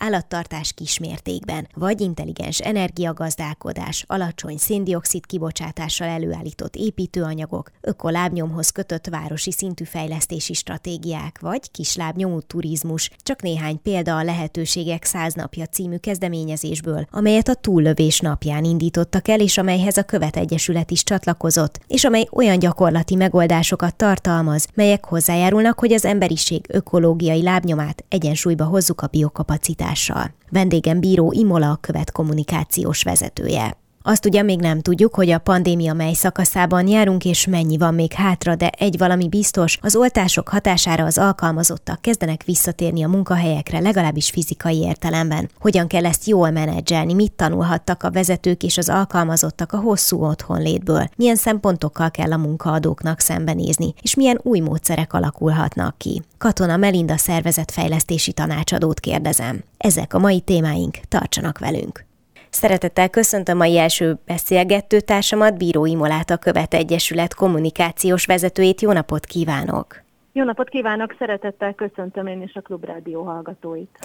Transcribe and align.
állattartás 0.00 0.72
kismértékben, 0.72 1.68
vagy 1.74 2.00
intelligens 2.00 2.58
energiagazdálkodás, 2.58 4.04
alacsony 4.06 4.56
széndiokszid 4.56 5.26
kibocsátással 5.26 6.08
előállított 6.08 6.76
építőanyagok, 6.76 7.70
ökolábnyomhoz 7.80 8.70
kötött 8.70 9.06
városi 9.06 9.52
szintű 9.52 9.84
fejlesztési 9.84 10.52
stratégiák, 10.52 11.38
vagy 11.40 11.70
kislábnyomú 11.70 12.40
turizmus, 12.40 13.10
csak 13.22 13.42
néhány 13.42 13.82
példa 13.82 14.16
a 14.16 14.22
lehetőségek 14.22 15.04
száz 15.04 15.34
napja 15.34 15.66
című 15.66 15.96
kezdeményezésből, 15.96 17.06
amelyet 17.10 17.48
a 17.48 17.54
túllövés 17.54 18.20
napján 18.20 18.64
indítottak 18.64 19.28
el, 19.28 19.40
és 19.40 19.58
amelyhez 19.58 19.96
a 19.96 20.02
Követ 20.02 20.36
Egyesület 20.36 20.90
is 20.90 21.02
csatlakozott, 21.02 21.78
és 21.86 22.04
amely 22.04 22.28
olyan 22.32 22.58
gyakorlati 22.58 23.14
megoldásokat 23.14 23.96
tartalmaz, 23.96 24.66
melyek 24.74 25.04
hozzájárulnak, 25.04 25.78
hogy 25.78 25.92
az 25.92 26.04
emberiség 26.04 26.64
ökológiai 26.68 27.42
lábnyomát 27.42 28.04
egyensúlyba 28.08 28.64
hozzuk 28.64 29.00
a 29.00 29.06
biokapacitás 29.06 29.89
hatással. 29.90 30.34
Vendégem 30.50 31.00
bíró 31.00 31.32
Imola 31.32 31.78
követ 31.80 32.12
kommunikációs 32.12 33.02
vezetője. 33.02 33.79
Azt 34.02 34.26
ugye 34.26 34.42
még 34.42 34.60
nem 34.60 34.80
tudjuk, 34.80 35.14
hogy 35.14 35.30
a 35.30 35.38
pandémia 35.38 35.92
mely 35.92 36.12
szakaszában 36.12 36.86
járunk, 36.86 37.24
és 37.24 37.46
mennyi 37.46 37.76
van 37.76 37.94
még 37.94 38.12
hátra, 38.12 38.54
de 38.54 38.68
egy 38.68 38.98
valami 38.98 39.28
biztos, 39.28 39.78
az 39.82 39.96
oltások 39.96 40.48
hatására 40.48 41.04
az 41.04 41.18
alkalmazottak 41.18 42.00
kezdenek 42.00 42.44
visszatérni 42.44 43.02
a 43.02 43.08
munkahelyekre, 43.08 43.80
legalábbis 43.80 44.30
fizikai 44.30 44.78
értelemben. 44.78 45.50
Hogyan 45.60 45.86
kell 45.86 46.06
ezt 46.06 46.26
jól 46.26 46.50
menedzselni, 46.50 47.14
mit 47.14 47.32
tanulhattak 47.32 48.02
a 48.02 48.10
vezetők 48.10 48.62
és 48.62 48.78
az 48.78 48.88
alkalmazottak 48.88 49.72
a 49.72 49.80
hosszú 49.80 50.24
otthonlétből, 50.24 51.08
milyen 51.16 51.36
szempontokkal 51.36 52.10
kell 52.10 52.32
a 52.32 52.36
munkaadóknak 52.36 53.20
szembenézni, 53.20 53.94
és 54.02 54.14
milyen 54.14 54.40
új 54.42 54.60
módszerek 54.60 55.12
alakulhatnak 55.12 55.98
ki. 55.98 56.22
Katona 56.38 56.76
Melinda 56.76 57.16
szervezetfejlesztési 57.16 58.32
tanácsadót 58.32 59.00
kérdezem. 59.00 59.62
Ezek 59.76 60.14
a 60.14 60.18
mai 60.18 60.40
témáink, 60.40 60.98
tartsanak 61.08 61.58
velünk! 61.58 62.08
Szeretettel 62.50 63.08
köszöntöm 63.08 63.56
mai 63.56 63.78
első 63.78 64.18
beszélgető 64.26 65.00
társamat, 65.00 65.58
Bíró 65.58 65.86
Imolát, 65.86 66.30
a 66.30 66.36
Követ 66.36 66.74
Egyesület 66.74 67.34
kommunikációs 67.34 68.26
vezetőjét. 68.26 68.80
Jó 68.80 68.92
napot 68.92 69.24
kívánok! 69.24 70.02
Jó 70.32 70.44
napot 70.44 70.68
kívánok, 70.68 71.14
szeretettel 71.18 71.74
köszöntöm 71.74 72.26
én 72.26 72.42
is 72.42 72.54
a 72.54 72.60
Klubrádió 72.60 73.22
hallgatóit. 73.22 73.98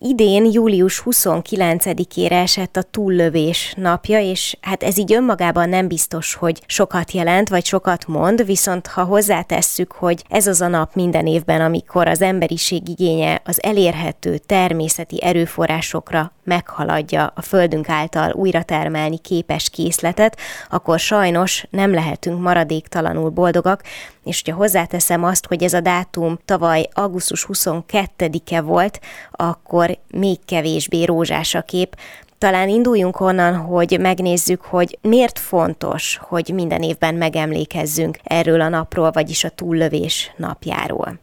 Idén 0.00 0.44
július 0.52 1.02
29-ére 1.04 2.30
esett 2.30 2.76
a 2.76 2.82
túllövés 2.82 3.74
napja, 3.76 4.20
és 4.20 4.56
hát 4.60 4.82
ez 4.82 4.98
így 4.98 5.12
önmagában 5.12 5.68
nem 5.68 5.88
biztos, 5.88 6.34
hogy 6.34 6.62
sokat 6.66 7.12
jelent, 7.12 7.48
vagy 7.48 7.64
sokat 7.64 8.06
mond, 8.06 8.44
viszont 8.44 8.86
ha 8.86 9.04
hozzátesszük, 9.04 9.92
hogy 9.92 10.24
ez 10.28 10.46
az 10.46 10.60
a 10.60 10.68
nap 10.68 10.94
minden 10.94 11.26
évben, 11.26 11.60
amikor 11.60 12.08
az 12.08 12.22
emberiség 12.22 12.88
igénye 12.88 13.40
az 13.44 13.62
elérhető 13.62 14.38
természeti 14.38 15.22
erőforrásokra 15.22 16.32
meghaladja 16.44 17.32
a 17.34 17.42
Földünk 17.42 17.88
által 17.88 18.32
újra 18.32 18.62
termelni 18.62 19.18
képes 19.18 19.70
készletet, 19.70 20.36
akkor 20.70 20.98
sajnos 20.98 21.66
nem 21.70 21.92
lehetünk 21.92 22.40
maradéktalanul 22.40 23.30
boldogak, 23.30 23.82
és 24.24 24.42
hogyha 24.44 24.58
hozzáteszem 24.60 25.24
azt, 25.24 25.46
hogy 25.46 25.62
ez 25.62 25.72
a 25.72 25.80
dátum 25.80 26.38
tavaly 26.44 26.88
augusztus 26.92 27.46
22-e 27.52 28.60
volt, 28.60 29.00
akkor 29.30 29.87
még 30.14 30.36
kevésbé 30.44 31.04
rózsás 31.04 31.54
a 31.54 31.62
kép. 31.62 31.96
Talán 32.38 32.68
induljunk 32.68 33.20
onnan, 33.20 33.56
hogy 33.56 33.98
megnézzük, 34.00 34.60
hogy 34.60 34.98
miért 35.02 35.38
fontos, 35.38 36.16
hogy 36.16 36.50
minden 36.54 36.82
évben 36.82 37.14
megemlékezzünk 37.14 38.16
erről 38.22 38.60
a 38.60 38.68
napról, 38.68 39.10
vagyis 39.10 39.44
a 39.44 39.50
túllövés 39.50 40.32
napjáról. 40.36 41.18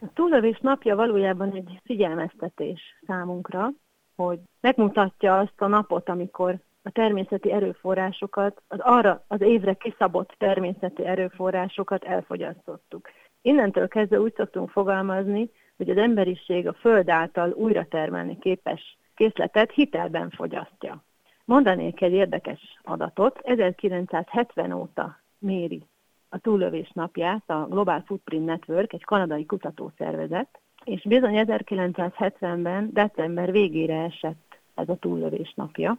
A 0.00 0.06
túllövés 0.14 0.58
napja 0.60 0.96
valójában 0.96 1.52
egy 1.52 1.80
figyelmeztetés 1.84 2.80
számunkra, 3.06 3.70
hogy 4.16 4.38
megmutatja 4.60 5.38
azt 5.38 5.60
a 5.60 5.66
napot, 5.66 6.08
amikor 6.08 6.58
a 6.82 6.90
természeti 6.90 7.52
erőforrásokat, 7.52 8.62
az 8.68 8.78
arra 8.80 9.24
az 9.28 9.40
évre 9.40 9.74
kiszabott 9.74 10.34
természeti 10.38 11.06
erőforrásokat 11.06 12.04
elfogyasztottuk. 12.04 13.08
Innentől 13.42 13.88
kezdve 13.88 14.20
úgy 14.20 14.34
szoktunk 14.36 14.70
fogalmazni, 14.70 15.50
hogy 15.80 15.90
az 15.90 15.96
emberiség 15.96 16.66
a 16.66 16.72
Föld 16.72 17.08
által 17.08 17.50
újra 17.50 17.86
termelni 17.88 18.38
képes 18.38 18.98
készletet 19.14 19.72
hitelben 19.72 20.30
fogyasztja. 20.30 21.02
Mondanék 21.44 22.00
egy 22.00 22.12
érdekes 22.12 22.60
adatot. 22.82 23.40
1970 23.42 24.72
óta 24.72 25.18
méri 25.38 25.82
a 26.28 26.38
túllövés 26.38 26.90
napját 26.94 27.50
a 27.50 27.66
Global 27.70 28.02
Footprint 28.06 28.44
Network, 28.44 28.92
egy 28.92 29.04
kanadai 29.04 29.46
kutatószervezet, 29.46 30.60
és 30.84 31.02
bizony 31.02 31.44
1970-ben 31.46 32.90
december 32.92 33.52
végére 33.52 34.02
esett 34.02 34.58
ez 34.74 34.88
a 34.88 34.96
túllövés 34.96 35.52
napja. 35.56 35.98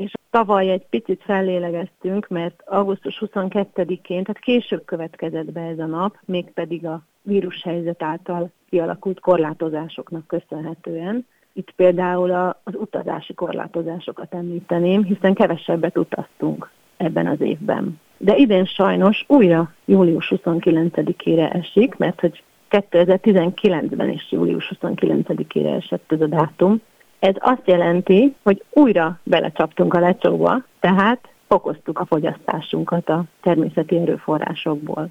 És 0.00 0.12
tavaly 0.30 0.70
egy 0.70 0.86
picit 0.90 1.22
fellélegeztünk, 1.22 2.28
mert 2.28 2.62
augusztus 2.66 3.22
22-én, 3.26 4.22
tehát 4.24 4.38
később 4.40 4.84
következett 4.84 5.52
be 5.52 5.60
ez 5.60 5.78
a 5.78 5.86
nap, 5.86 6.18
mégpedig 6.24 6.86
a 6.86 7.02
vírushelyzet 7.22 8.02
által 8.02 8.50
kialakult 8.70 9.20
korlátozásoknak 9.20 10.26
köszönhetően. 10.26 11.26
Itt 11.52 11.70
például 11.70 12.30
az 12.64 12.74
utazási 12.74 13.34
korlátozásokat 13.34 14.34
említeném, 14.34 15.04
hiszen 15.04 15.34
kevesebbet 15.34 15.98
utaztunk 15.98 16.70
ebben 16.96 17.26
az 17.26 17.40
évben. 17.40 18.00
De 18.16 18.36
idén 18.36 18.64
sajnos 18.64 19.24
újra 19.28 19.72
július 19.84 20.32
29-ére 20.36 21.54
esik, 21.54 21.96
mert 21.96 22.20
hogy 22.20 22.42
2019-ben 22.70 24.08
is 24.08 24.26
július 24.30 24.72
29-ére 24.74 25.76
esett 25.76 26.12
ez 26.12 26.20
a 26.20 26.26
dátum. 26.26 26.80
Ez 27.20 27.34
azt 27.38 27.62
jelenti, 27.64 28.34
hogy 28.42 28.64
újra 28.70 29.18
belecsaptunk 29.22 29.94
a 29.94 30.00
lecsóba, 30.00 30.62
tehát 30.80 31.28
fokoztuk 31.48 31.98
a 31.98 32.06
fogyasztásunkat 32.06 33.08
a 33.08 33.24
természeti 33.40 33.96
erőforrásokból 33.96 35.10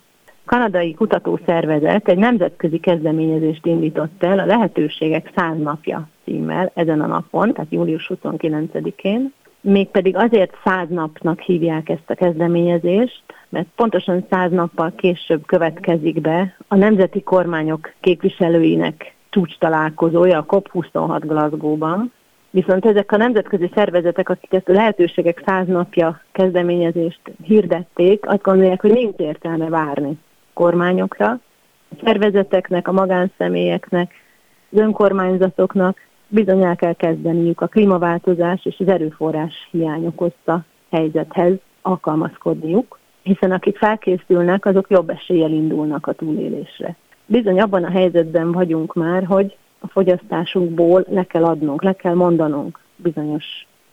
kanadai 0.50 0.94
kutatószervezet 0.94 2.08
egy 2.08 2.18
nemzetközi 2.18 2.80
kezdeményezést 2.80 3.66
indított 3.66 4.24
el 4.24 4.40
a 4.40 4.46
Lehetőségek 4.46 5.32
száz 5.36 5.58
napja 5.58 6.08
címmel 6.24 6.72
ezen 6.74 7.02
a 7.02 7.08
napon, 7.08 7.54
tehát 7.54 7.72
július 7.72 8.12
29-én. 8.14 9.34
Mégpedig 9.62 10.16
azért 10.16 10.54
száz 10.64 10.88
napnak 10.90 11.40
hívják 11.40 11.90
ezt 11.90 12.10
a 12.10 12.14
kezdeményezést, 12.14 13.24
mert 13.50 13.68
pontosan 13.76 14.26
száz 14.30 14.52
nappal 14.52 14.94
később 14.96 15.46
következik 15.46 16.22
be 16.22 16.56
a 16.68 16.76
nemzeti 16.76 17.22
kormányok 17.22 17.94
képviselőinek 18.00 19.14
csúcs 19.30 19.58
találkozója 19.58 20.38
a 20.38 20.46
COP26 20.46 21.22
Glasgow-ban, 21.26 22.12
Viszont 22.52 22.86
ezek 22.86 23.12
a 23.12 23.18
nemzetközi 23.18 23.72
szervezetek, 23.74 24.30
akik 24.30 24.54
ezt 24.54 24.70
a 24.70 24.74
lehetőségek 24.74 25.42
száz 25.46 25.68
napja 25.68 26.22
kezdeményezést 26.32 27.20
hirdették, 27.44 28.28
azt 28.28 28.42
gondolják, 28.42 28.82
hogy 28.82 28.92
nincs 28.92 29.18
értelme 29.18 29.70
várni 29.70 30.18
kormányokra, 30.54 31.30
a 31.90 31.96
szervezeteknek, 32.04 32.88
a 32.88 32.92
magánszemélyeknek, 32.92 34.12
az 34.72 34.80
önkormányzatoknak 34.80 35.98
bizony 36.28 36.64
el 36.64 36.76
kell 36.76 36.94
kezdeniük 36.94 37.62
a 37.62 37.68
klímaváltozás 37.68 38.66
és 38.66 38.76
az 38.80 38.88
erőforrás 38.88 39.68
hiány 39.72 40.06
okozta 40.06 40.66
helyzethez 40.92 41.54
alkalmazkodniuk, 41.82 43.00
hiszen 43.22 43.52
akik 43.52 43.78
felkészülnek, 43.78 44.66
azok 44.66 44.90
jobb 44.90 45.10
eséllyel 45.10 45.52
indulnak 45.52 46.08
a 46.08 46.14
túlélésre. 46.14 46.96
Bizony 47.32 47.60
abban 47.60 47.84
a 47.84 47.90
helyzetben 47.90 48.52
vagyunk 48.52 48.94
már, 48.94 49.24
hogy 49.24 49.58
a 49.80 49.88
fogyasztásunkból 49.88 51.06
le 51.10 51.24
kell 51.24 51.44
adnunk, 51.44 51.84
le 51.84 51.94
kell 51.94 52.14
mondanunk 52.14 52.80
bizonyos 52.96 53.46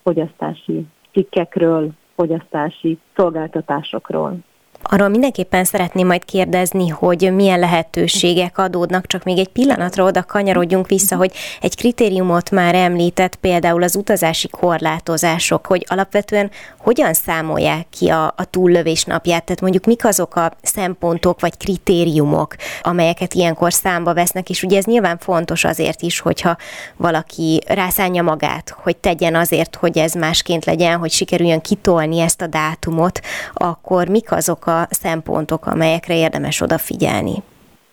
fogyasztási 0.03 0.87
cikkekről, 1.13 1.91
fogyasztási 2.15 2.99
szolgáltatásokról. 3.17 4.37
Arról 4.83 5.09
mindenképpen 5.09 5.65
szeretném 5.65 6.07
majd 6.07 6.25
kérdezni, 6.25 6.89
hogy 6.89 7.33
milyen 7.35 7.59
lehetőségek 7.59 8.59
adódnak, 8.59 9.07
csak 9.07 9.25
még 9.25 9.39
egy 9.39 9.49
pillanatra 9.49 10.05
oda 10.05 10.23
kanyarodjunk 10.23 10.89
vissza, 10.89 11.17
hogy 11.17 11.33
egy 11.61 11.77
kritériumot 11.77 12.51
már 12.51 12.75
említett, 12.75 13.35
például 13.35 13.83
az 13.83 13.97
utazási 13.97 14.49
korlátozások, 14.49 15.67
hogy 15.67 15.85
alapvetően 15.89 16.51
hogyan 16.79 17.15
számolják 17.15 17.87
ki 17.91 18.09
a, 18.09 18.25
a 18.37 18.45
túllövés 18.51 19.05
napját, 19.05 19.45
tehát 19.45 19.61
mondjuk 19.61 19.85
mik 19.85 20.05
azok 20.05 20.37
a 20.37 20.53
szempontok 20.63 21.41
vagy 21.41 21.57
kritériumok, 21.57 22.55
amelyeket 22.83 23.35
ilyenkor 23.35 23.73
számba 23.73 24.15
vesznek, 24.15 24.51
és 24.51 24.63
ugye 24.63 24.77
ez 24.77 24.85
nyilván 24.85 25.19
fontos 25.19 25.65
azért 25.65 26.03
is, 26.03 26.21
hogyha 26.21 26.57
valaki 26.97 27.63
rászánja 27.67 28.23
magát, 28.23 28.75
hogy 28.83 28.97
tegyen 28.97 29.35
azért, 29.35 29.77
hogy 29.77 29.99
ez 29.99 30.13
másként 30.13 30.65
legyen, 30.65 30.99
hogy 30.99 31.11
sikerüljön 31.11 31.61
kitolni 31.61 32.21
ezt 32.21 32.43
a 32.43 32.47
dátumot, 32.47 33.21
akkor 33.55 34.09
mik 34.09 34.33
azok 34.33 34.67
a 34.67 34.76
szempontok, 34.91 35.67
amelyekre 35.67 36.17
érdemes 36.17 36.61
odafigyelni? 36.61 37.43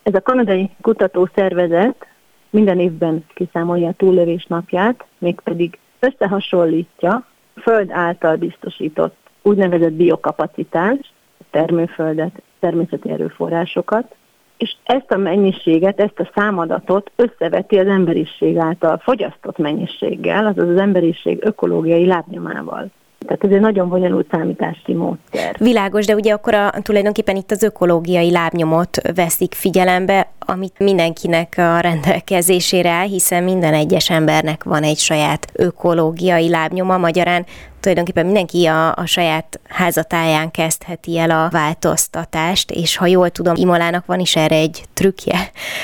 Ez 0.03 0.13
a 0.13 0.21
kanadai 0.21 0.69
kutatószervezet 0.81 2.07
minden 2.49 2.79
évben 2.79 3.25
kiszámolja 3.33 3.87
a 3.87 3.93
túllövés 3.97 4.45
napját, 4.45 5.05
mégpedig 5.17 5.77
összehasonlítja 5.99 7.25
Föld 7.61 7.91
által 7.91 8.35
biztosított 8.35 9.15
úgynevezett 9.41 9.91
biokapacitás, 9.91 11.13
termőföldet, 11.49 12.41
természeti 12.59 13.09
erőforrásokat, 13.09 14.15
és 14.57 14.75
ezt 14.83 15.11
a 15.11 15.17
mennyiséget, 15.17 15.99
ezt 15.99 16.19
a 16.19 16.31
számadatot 16.35 17.11
összeveti 17.15 17.79
az 17.79 17.87
emberiség 17.87 18.57
által 18.57 18.97
fogyasztott 18.97 19.57
mennyiséggel, 19.57 20.45
azaz 20.45 20.69
az 20.69 20.77
emberiség 20.77 21.37
ökológiai 21.41 22.05
lábnyomával. 22.05 22.89
Tehát 23.25 23.43
ez 23.43 23.51
egy 23.51 23.59
nagyon 23.59 23.89
bonyolult 23.89 24.27
számítási 24.31 24.93
módszer. 24.93 25.55
Világos, 25.59 26.05
de 26.05 26.15
ugye 26.15 26.33
akkor 26.33 26.53
a, 26.53 26.71
tulajdonképpen 26.81 27.35
itt 27.35 27.51
az 27.51 27.63
ökológiai 27.63 28.31
lábnyomot 28.31 29.13
veszik 29.15 29.53
figyelembe, 29.53 30.27
amit 30.39 30.79
mindenkinek 30.79 31.53
a 31.57 31.79
rendelkezésére 31.79 32.89
áll, 32.89 33.07
hiszen 33.07 33.43
minden 33.43 33.73
egyes 33.73 34.09
embernek 34.09 34.63
van 34.63 34.83
egy 34.83 34.97
saját 34.97 35.47
ökológiai 35.53 36.49
lábnyoma, 36.49 36.97
magyarán 36.97 37.45
tulajdonképpen 37.79 38.25
mindenki 38.25 38.65
a, 38.65 38.95
a 38.95 39.05
saját 39.05 39.59
házatáján 39.67 40.51
kezdheti 40.51 41.17
el 41.17 41.29
a 41.29 41.49
változtatást, 41.49 42.71
és 42.71 42.97
ha 42.97 43.05
jól 43.05 43.29
tudom, 43.29 43.55
Imolának 43.55 44.05
van 44.05 44.19
is 44.19 44.35
erre 44.35 44.55
egy 44.55 44.83
trükkje, 44.93 45.37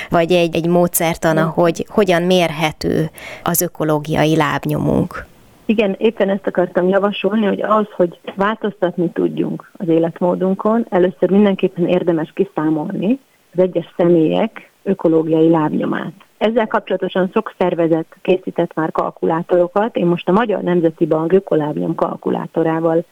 vagy 0.10 0.32
egy, 0.32 0.56
egy 0.56 0.68
módszertana, 0.68 1.46
hogy 1.46 1.86
hogyan 1.90 2.22
mérhető 2.22 3.10
az 3.44 3.62
ökológiai 3.62 4.36
lábnyomunk. 4.36 5.28
Igen, 5.70 5.96
éppen 5.98 6.30
ezt 6.30 6.48
akartam 6.48 6.88
javasolni, 6.88 7.46
hogy 7.46 7.62
az, 7.62 7.86
hogy 7.96 8.20
változtatni 8.36 9.10
tudjunk 9.10 9.72
az 9.78 9.88
életmódunkon, 9.88 10.86
először 10.90 11.30
mindenképpen 11.32 11.88
érdemes 11.88 12.32
kiszámolni 12.34 13.20
az 13.54 13.60
egyes 13.60 13.94
személyek 13.98 14.72
ökológiai 14.84 15.50
lábnyomát. 15.50 16.14
Ezzel 16.38 16.68
kapcsolatosan 16.68 17.30
sok 17.34 17.54
szervezet 17.58 18.06
készített 18.22 18.74
már 18.74 18.92
kalkulátorokat. 18.92 19.96
Én 19.96 20.06
most 20.06 20.30
a 20.30 20.32
Magyar 20.32 20.62
Nemzeti 20.62 21.06
Bank 21.06 21.34
ökolábnyom 21.34 21.96
kalkulátorával 21.96 23.06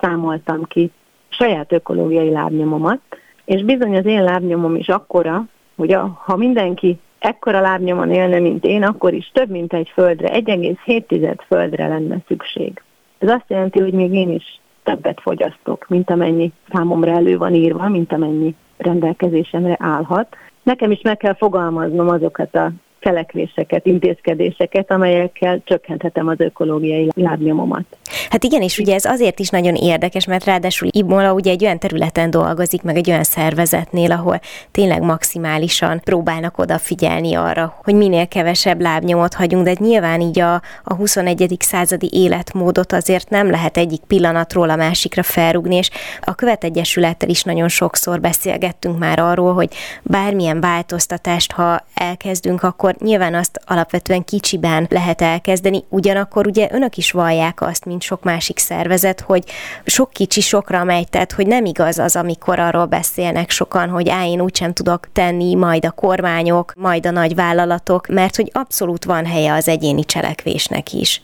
számoltam 0.00 0.62
ki 0.64 0.90
saját 1.28 1.72
ökológiai 1.72 2.30
lábnyomomat, 2.30 3.00
és 3.44 3.62
bizony 3.62 3.96
az 3.96 4.06
én 4.06 4.22
lábnyomom 4.22 4.74
is 4.74 4.88
akkora, 4.88 5.44
hogy 5.76 5.92
a, 5.92 6.18
ha 6.24 6.36
mindenki 6.36 6.98
ekkora 7.18 7.60
lábnyomon 7.60 8.10
élne, 8.10 8.38
mint 8.38 8.64
én, 8.64 8.82
akkor 8.82 9.14
is 9.14 9.30
több, 9.32 9.50
mint 9.50 9.72
egy 9.72 9.90
földre, 9.94 10.28
1,7 10.28 11.36
földre 11.46 11.88
lenne 11.88 12.16
szükség. 12.26 12.82
Ez 13.18 13.28
azt 13.28 13.44
jelenti, 13.48 13.80
hogy 13.80 13.92
még 13.92 14.12
én 14.12 14.30
is 14.30 14.60
többet 14.82 15.20
fogyasztok, 15.20 15.86
mint 15.88 16.10
amennyi 16.10 16.52
számomra 16.72 17.10
elő 17.10 17.36
van 17.36 17.54
írva, 17.54 17.88
mint 17.88 18.12
amennyi 18.12 18.54
rendelkezésemre 18.76 19.76
állhat. 19.78 20.36
Nekem 20.62 20.90
is 20.90 21.00
meg 21.02 21.16
kell 21.16 21.34
fogalmaznom 21.34 22.08
azokat 22.08 22.54
a 22.54 22.70
cselekvéseket, 22.98 23.86
intézkedéseket, 23.86 24.90
amelyekkel 24.90 25.60
csökkenthetem 25.64 26.28
az 26.28 26.40
ökológiai 26.40 27.08
lábnyomomat. 27.14 27.84
Hát 28.30 28.44
igen, 28.44 28.62
és 28.62 28.78
ugye 28.78 28.94
ez 28.94 29.04
azért 29.04 29.38
is 29.38 29.48
nagyon 29.48 29.74
érdekes, 29.74 30.24
mert 30.24 30.44
ráadásul 30.44 30.88
Imola 30.90 31.32
ugye 31.32 31.50
egy 31.50 31.64
olyan 31.64 31.78
területen 31.78 32.30
dolgozik, 32.30 32.82
meg 32.82 32.96
egy 32.96 33.10
olyan 33.10 33.24
szervezetnél, 33.24 34.12
ahol 34.12 34.40
tényleg 34.70 35.02
maximálisan 35.02 36.00
próbálnak 36.04 36.58
odafigyelni 36.58 37.34
arra, 37.34 37.74
hogy 37.84 37.94
minél 37.94 38.28
kevesebb 38.28 38.80
lábnyomot 38.80 39.34
hagyunk, 39.34 39.64
de 39.64 39.74
nyilván 39.78 40.20
így 40.20 40.40
a, 40.40 40.62
a 40.84 40.94
21. 40.94 41.56
századi 41.58 42.10
életmódot 42.12 42.92
azért 42.92 43.30
nem 43.30 43.50
lehet 43.50 43.76
egyik 43.76 44.00
pillanatról 44.06 44.70
a 44.70 44.76
másikra 44.76 45.22
felrugni, 45.22 45.76
és 45.76 45.90
a 46.20 46.34
követegyesülettel 46.34 47.28
is 47.28 47.42
nagyon 47.42 47.68
sokszor 47.68 48.20
beszélgettünk 48.20 48.98
már 48.98 49.18
arról, 49.18 49.54
hogy 49.54 49.74
bármilyen 50.02 50.60
változtatást, 50.60 51.52
ha 51.52 51.84
elkezdünk, 51.94 52.62
akkor 52.62 52.94
nyilván 52.98 53.34
azt 53.34 53.60
alapvetően 53.64 54.24
kicsiben 54.24 54.86
lehet 54.90 55.22
elkezdeni, 55.22 55.84
ugyanakkor 55.88 56.46
ugye 56.46 56.68
önök 56.72 56.96
is 56.96 57.10
vallják 57.10 57.60
azt, 57.60 57.84
mint 57.84 57.95
sok 58.02 58.22
másik 58.22 58.58
szervezet, 58.58 59.20
hogy 59.20 59.42
sok 59.84 60.10
kicsi 60.10 60.40
sokra 60.40 60.84
megy, 60.84 61.08
tehát 61.08 61.32
hogy 61.32 61.46
nem 61.46 61.64
igaz 61.64 61.98
az, 61.98 62.16
amikor 62.16 62.58
arról 62.58 62.86
beszélnek 62.86 63.50
sokan, 63.50 63.88
hogy 63.88 64.08
á, 64.08 64.26
én 64.26 64.40
úgysem 64.40 64.72
tudok 64.72 65.08
tenni, 65.12 65.54
majd 65.54 65.84
a 65.84 65.90
kormányok, 65.90 66.72
majd 66.76 67.06
a 67.06 67.10
nagy 67.10 67.34
vállalatok, 67.34 68.06
mert 68.06 68.36
hogy 68.36 68.50
abszolút 68.52 69.04
van 69.04 69.24
helye 69.24 69.52
az 69.52 69.68
egyéni 69.68 70.04
cselekvésnek 70.04 70.92
is. 70.92 71.22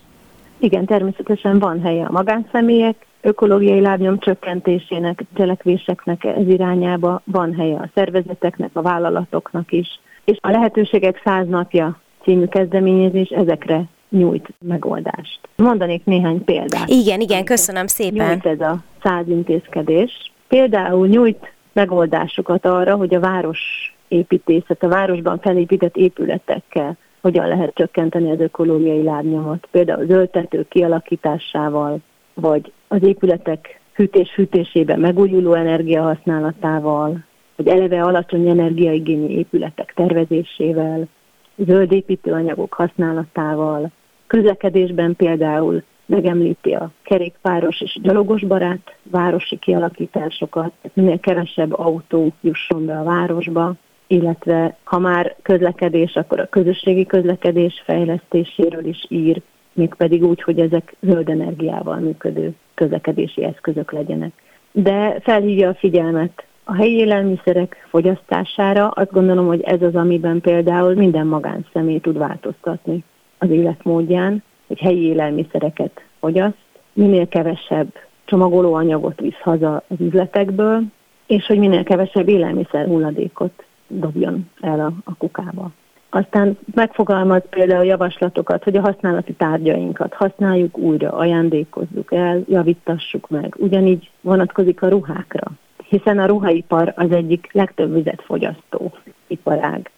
Igen, 0.58 0.84
természetesen 0.84 1.58
van 1.58 1.80
helye 1.82 2.04
a 2.04 2.12
magánszemélyek, 2.12 3.06
ökológiai 3.20 3.80
lábnyom 3.80 4.18
csökkentésének, 4.18 5.24
cselekvéseknek 5.34 6.24
ez 6.24 6.48
irányába, 6.48 7.20
van 7.24 7.54
helye 7.54 7.76
a 7.76 7.90
szervezeteknek, 7.94 8.70
a 8.72 8.82
vállalatoknak 8.82 9.72
is, 9.72 10.00
és 10.24 10.36
a 10.40 10.50
lehetőségek 10.50 11.20
száz 11.24 11.48
napja 11.48 12.00
című 12.22 12.44
kezdeményezés 12.44 13.28
ezekre 13.28 13.84
nyújt 14.12 14.48
megoldást. 14.58 15.40
Mondanék 15.56 16.04
néhány 16.04 16.44
példát. 16.44 16.88
Igen, 16.88 17.20
igen, 17.20 17.44
köszönöm 17.44 17.86
szépen. 17.86 18.28
Nyújt 18.28 18.46
ez 18.46 18.60
a 18.60 18.76
száz 19.02 19.28
intézkedés. 19.28 20.32
Például 20.48 21.06
nyújt 21.06 21.52
megoldásokat 21.72 22.66
arra, 22.66 22.96
hogy 22.96 23.14
a 23.14 23.20
város 23.20 23.60
építészet, 24.08 24.82
a 24.82 24.88
városban 24.88 25.38
felépített 25.38 25.96
épületekkel 25.96 26.96
hogyan 27.20 27.48
lehet 27.48 27.74
csökkenteni 27.74 28.30
az 28.30 28.40
ökológiai 28.40 29.02
lábnyomot. 29.02 29.68
Például 29.70 30.06
zöldtető 30.06 30.66
kialakításával, 30.68 31.98
vagy 32.34 32.72
az 32.88 33.02
épületek 33.02 33.80
hűtés-hűtésében 33.92 35.00
megújuló 35.00 35.54
energia 35.54 36.02
használatával, 36.02 37.24
vagy 37.56 37.68
eleve 37.68 38.02
alacsony 38.02 38.48
energiaigényű 38.48 39.26
épületek 39.26 39.92
tervezésével, 39.96 41.08
zöld 41.56 41.92
építőanyagok 41.92 42.74
használatával, 42.74 43.90
közlekedésben 44.32 45.16
például 45.16 45.82
megemlíti 46.06 46.72
a 46.72 46.90
kerékpáros 47.02 47.80
és 47.80 47.98
gyalogos 48.02 48.42
barát 48.42 48.94
városi 49.02 49.58
kialakításokat, 49.58 50.72
minél 50.92 51.20
kevesebb 51.20 51.78
autó 51.78 52.32
jusson 52.40 52.86
be 52.86 52.98
a 52.98 53.04
városba, 53.04 53.74
illetve 54.06 54.76
ha 54.84 54.98
már 54.98 55.36
közlekedés, 55.42 56.14
akkor 56.14 56.40
a 56.40 56.46
közösségi 56.46 57.06
közlekedés 57.06 57.82
fejlesztéséről 57.84 58.84
is 58.84 59.04
ír, 59.08 59.42
mégpedig 59.72 60.24
úgy, 60.24 60.42
hogy 60.42 60.58
ezek 60.58 60.96
zöld 61.00 61.28
energiával 61.28 61.98
működő 61.98 62.54
közlekedési 62.74 63.44
eszközök 63.44 63.92
legyenek. 63.92 64.32
De 64.72 65.20
felhívja 65.20 65.68
a 65.68 65.74
figyelmet 65.74 66.44
a 66.64 66.74
helyi 66.74 66.96
élelmiszerek 66.96 67.86
fogyasztására 67.90 68.88
azt 68.88 69.12
gondolom, 69.12 69.46
hogy 69.46 69.60
ez 69.60 69.82
az, 69.82 69.94
amiben 69.94 70.40
például 70.40 70.94
minden 70.94 71.26
magánszemély 71.26 71.98
tud 71.98 72.18
változtatni 72.18 73.04
az 73.42 73.50
életmódján, 73.50 74.42
hogy 74.66 74.78
helyi 74.78 75.02
élelmiszereket 75.02 76.00
fogyaszt, 76.18 76.56
minél 76.92 77.28
kevesebb 77.28 77.92
csomagolóanyagot 78.24 79.20
visz 79.20 79.40
haza 79.40 79.82
az 79.88 79.96
üzletekből, 80.00 80.82
és 81.26 81.46
hogy 81.46 81.58
minél 81.58 81.82
kevesebb 81.82 82.28
élelmiszer 82.28 82.86
hulladékot 82.86 83.64
dobjon 83.86 84.50
el 84.60 84.80
a, 84.80 84.92
a 85.04 85.14
kukába. 85.14 85.70
Aztán 86.10 86.58
megfogalmaz 86.74 87.42
például 87.50 87.84
javaslatokat, 87.84 88.64
hogy 88.64 88.76
a 88.76 88.80
használati 88.80 89.32
tárgyainkat 89.32 90.14
használjuk 90.14 90.78
újra, 90.78 91.12
ajándékozzuk 91.12 92.12
el, 92.12 92.42
javítassuk 92.48 93.28
meg. 93.28 93.54
Ugyanígy 93.58 94.10
vonatkozik 94.20 94.82
a 94.82 94.88
ruhákra 94.88 95.50
hiszen 95.92 96.18
a 96.18 96.26
ruhaipar 96.26 96.92
az 96.96 97.10
egyik 97.10 97.48
legtöbb 97.52 97.94
vizet 97.94 98.22
fogyasztó 98.22 98.92
iparág. 99.26 99.90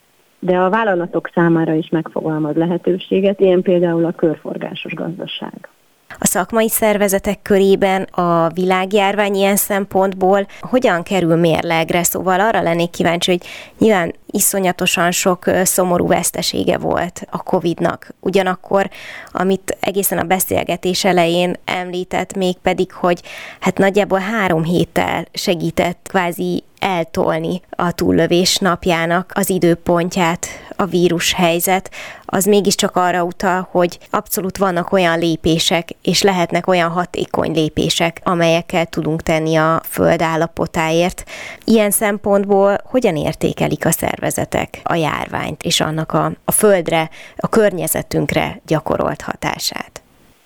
De 0.45 0.57
a 0.57 0.71
vállalatok 0.71 1.31
számára 1.35 1.73
is 1.73 1.89
megfogalmaz 1.89 2.57
lehetőséget, 2.57 3.41
ilyen 3.41 3.63
például 3.63 4.05
a 4.05 4.13
körforgásos 4.13 4.95
gazdaság. 4.95 5.69
A 6.19 6.27
szakmai 6.27 6.69
szervezetek 6.69 7.43
körében 7.43 8.03
a 8.03 8.49
világjárvány 8.49 9.35
ilyen 9.35 9.57
szempontból 9.57 10.47
hogyan 10.61 11.03
kerül 11.03 11.37
mérlegre? 11.37 12.03
Szóval 12.03 12.41
arra 12.41 12.63
lennék 12.63 12.91
kíváncsi, 12.91 13.31
hogy 13.31 13.47
nyilván 13.79 14.15
iszonyatosan 14.35 15.11
sok 15.11 15.45
szomorú 15.63 16.07
vesztesége 16.07 16.79
volt 16.79 17.27
a 17.31 17.43
Covid-nak. 17.43 18.15
Ugyanakkor, 18.21 18.91
amit 19.33 19.77
egészen 19.81 20.19
a 20.19 20.23
beszélgetés 20.23 21.05
elején 21.05 21.57
említett, 21.65 22.37
még 22.37 22.57
pedig, 22.57 22.93
hogy 22.93 23.23
hát 23.61 23.79
nagyjából 23.79 24.19
három 24.19 24.65
héttel 24.65 25.25
segített 25.33 26.07
kvázi 26.09 26.63
eltolni 26.79 27.61
a 27.71 27.93
túllövés 27.93 28.57
napjának 28.57 29.33
az 29.35 29.51
időpontját 29.51 30.47
a 30.77 30.85
vírus 30.85 31.33
helyzet, 31.33 31.91
az 32.27 32.45
mégiscsak 32.45 32.97
arra 32.97 33.23
utal, 33.25 33.69
hogy 33.71 33.99
abszolút 34.11 34.57
vannak 34.57 34.93
olyan 34.93 35.19
lépések, 35.19 35.89
és 36.03 36.23
lehetnek 36.23 36.67
olyan 36.67 36.91
hatékony 36.91 37.53
lépések, 37.53 38.21
amelyekkel 38.25 38.87
tudunk 38.87 39.23
tenni 39.23 39.57
a 39.57 39.81
föld 39.89 40.23
állapotáért. 40.23 41.25
Ilyen 41.65 41.91
szempontból 41.91 42.79
hogyan 42.85 43.17
értékelik 43.17 43.87
a 43.87 43.91
szervezetek 44.25 44.81
a 44.85 44.95
járványt 44.95 45.63
és 45.63 45.81
annak 45.81 46.13
a, 46.13 46.33
a 46.45 46.53
földre, 46.53 47.11
a 47.37 47.49
környezetünkre 47.49 48.61
gyakorolt 48.67 49.21
hatását? 49.21 50.03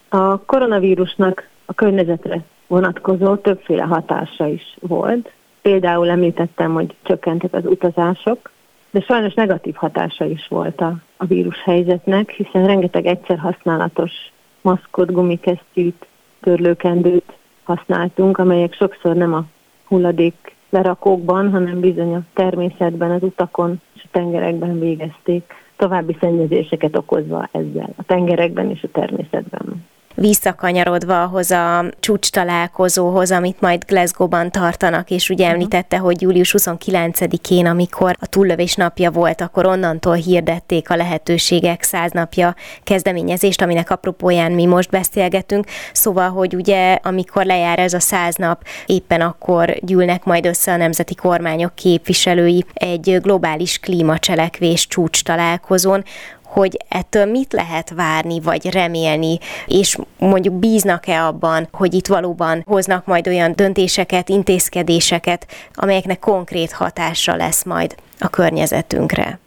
A 0.09 0.39
koronavírusnak 0.39 1.49
a 1.65 1.73
környezetre 1.73 2.41
vonatkozó 2.67 3.37
többféle 3.37 3.83
hatása 3.83 4.47
is 4.47 4.77
volt. 4.81 5.33
Például 5.63 6.11
említettem, 6.11 6.73
hogy 6.73 6.95
csökkentek 7.03 7.55
az 7.55 7.67
utazások, 7.67 8.51
de 8.91 9.01
sajnos 9.01 9.35
negatív 9.35 9.75
hatása 9.75 10.25
is 10.25 10.47
volt 10.49 10.81
a, 10.81 10.95
a 11.17 11.25
vírus 11.25 11.63
helyzetnek, 11.63 12.31
hiszen 12.31 12.67
rengeteg 12.67 13.07
egyszer 13.07 13.39
használatos 13.39 14.13
maszkot, 14.61 15.13
gumikesztyűt, 15.13 16.07
törlőkendőt 16.41 17.33
használtunk, 17.65 18.39
amelyek 18.39 18.75
sokszor 18.75 19.15
nem 19.17 19.35
a 19.35 19.45
hulladék 19.85 20.57
lerakókban, 20.71 21.51
hanem 21.51 21.81
bizony 21.81 22.15
a 22.15 22.23
természetben, 22.35 23.11
az 23.11 23.23
utakon 23.23 23.81
és 23.95 24.03
a 24.05 24.09
tengerekben 24.11 24.79
végezték, 24.79 25.53
további 25.77 26.17
szennyezéseket 26.21 26.97
okozva 26.97 27.49
ezzel 27.53 27.89
a 27.97 28.03
tengerekben 28.03 28.71
és 28.71 28.83
a 28.83 28.89
természetben 28.93 29.87
visszakanyarodva 30.19 31.23
ahhoz 31.23 31.51
a 31.51 31.85
csúcs 32.01 32.31
találkozóhoz, 32.31 33.31
amit 33.31 33.61
majd 33.61 33.85
Glasgow-ban 33.87 34.51
tartanak, 34.51 35.11
és 35.11 35.31
ugye 35.31 35.45
mhm. 35.45 35.53
említette, 35.53 35.97
hogy 35.97 36.23
július 36.23 36.55
29-én, 36.59 37.67
amikor 37.67 38.17
a 38.21 38.27
túllövés 38.27 38.75
napja 38.75 39.11
volt, 39.11 39.41
akkor 39.41 39.67
onnantól 39.67 40.15
hirdették 40.15 40.91
a 40.91 40.97
lehetőségek 40.97 41.83
száz 41.83 42.11
napja 42.11 42.55
kezdeményezést, 42.83 43.63
aminek 43.63 43.91
apropóján 43.91 44.53
mi 44.53 44.67
most 44.67 44.91
beszélgetünk. 44.91 45.67
Szóval, 45.93 46.31
hogy 46.31 46.55
ugye 46.55 46.99
amikor 47.03 47.45
lejár 47.45 47.79
ez 47.79 47.93
a 47.93 48.01
száz 48.01 48.35
nap, 48.35 48.63
éppen 48.87 49.21
akkor 49.21 49.75
gyűlnek 49.81 50.25
majd 50.25 50.47
össze 50.47 50.73
a 50.73 50.77
nemzeti 50.77 51.15
kormányok 51.15 51.75
képviselői 51.75 52.65
egy 52.75 53.19
globális 53.21 53.79
klímacselekvés 53.79 54.87
csúcs 54.87 55.23
találkozón, 55.23 56.05
hogy 56.49 56.77
ettől 56.89 57.25
mit 57.25 57.53
lehet 57.53 57.91
várni, 57.91 58.41
vagy 58.41 58.71
remélni, 58.73 59.39
és 59.67 59.99
mondjuk 60.19 60.55
bíznak-e 60.55 61.25
abban, 61.25 61.69
hogy 61.73 61.95
itt 61.95 62.07
valóban 62.07 62.63
hoznak 62.67 63.07
majd 63.07 63.29
olyan 63.29 63.53
döntéseket, 63.55 64.29
intézkedéseket, 64.29 65.47
amelyeknek 65.75 66.19
konkrét 66.19 66.73
hatása 66.73 67.37
lesz 67.37 67.65
majd 67.65 67.95
a 68.21 68.29
környezetünkre. 68.29 69.39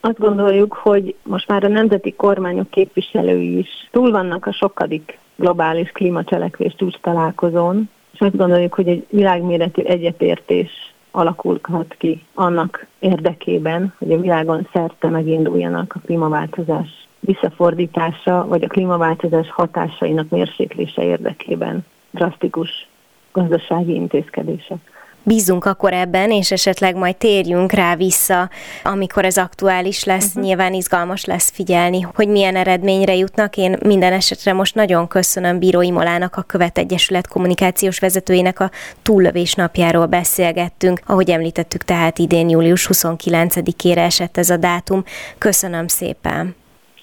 Azt 0.00 0.18
gondoljuk, 0.18 0.72
hogy 0.72 1.14
most 1.22 1.48
már 1.48 1.64
a 1.64 1.68
nemzeti 1.68 2.12
kormányok 2.12 2.70
képviselői 2.70 3.58
is 3.58 3.88
túl 3.90 4.10
vannak 4.10 4.46
a 4.46 4.52
sokadik 4.52 5.18
globális 5.36 5.90
klímacselekvés 5.90 6.74
csúcs 6.76 7.00
találkozón, 7.00 7.90
és 8.12 8.20
azt 8.20 8.36
gondoljuk, 8.36 8.74
hogy 8.74 8.88
egy 8.88 9.06
világméretű 9.10 9.82
egyetértés 9.82 10.91
alakulhat 11.12 11.94
ki 11.98 12.22
annak 12.34 12.86
érdekében, 12.98 13.94
hogy 13.98 14.12
a 14.12 14.20
világon 14.20 14.68
szerte 14.72 15.08
meginduljanak 15.08 15.92
a 15.94 16.00
klímaváltozás 16.04 16.88
visszafordítása, 17.20 18.46
vagy 18.46 18.64
a 18.64 18.68
klímaváltozás 18.68 19.50
hatásainak 19.50 20.28
mérséklése 20.28 21.02
érdekében 21.02 21.84
drasztikus 22.10 22.88
gazdasági 23.32 23.94
intézkedések. 23.94 24.91
Bízunk 25.24 25.64
akkor 25.64 25.92
ebben, 25.92 26.30
és 26.30 26.50
esetleg 26.50 26.96
majd 26.96 27.16
térjünk 27.16 27.72
rá 27.72 27.96
vissza, 27.96 28.50
amikor 28.82 29.24
ez 29.24 29.36
aktuális 29.36 30.04
lesz. 30.04 30.28
Uh-huh. 30.28 30.42
Nyilván 30.42 30.72
izgalmas 30.72 31.24
lesz 31.24 31.50
figyelni, 31.50 32.00
hogy 32.14 32.28
milyen 32.28 32.56
eredményre 32.56 33.14
jutnak. 33.14 33.56
Én 33.56 33.76
minden 33.84 34.12
esetre 34.12 34.52
most 34.52 34.74
nagyon 34.74 35.08
köszönöm 35.08 35.58
Bíró 35.58 35.82
Imolának, 35.82 36.36
a 36.36 36.42
Követ 36.42 36.78
Egyesület 36.78 37.28
kommunikációs 37.28 37.98
vezetőjének 37.98 38.60
a 38.60 38.70
túllövés 39.02 39.54
napjáról 39.54 40.06
beszélgettünk. 40.06 41.00
Ahogy 41.06 41.30
említettük, 41.30 41.82
tehát 41.82 42.18
idén 42.18 42.48
július 42.48 42.88
29-ére 42.92 43.96
esett 43.96 44.36
ez 44.36 44.50
a 44.50 44.56
dátum. 44.56 45.04
Köszönöm 45.38 45.86
szépen! 45.86 46.54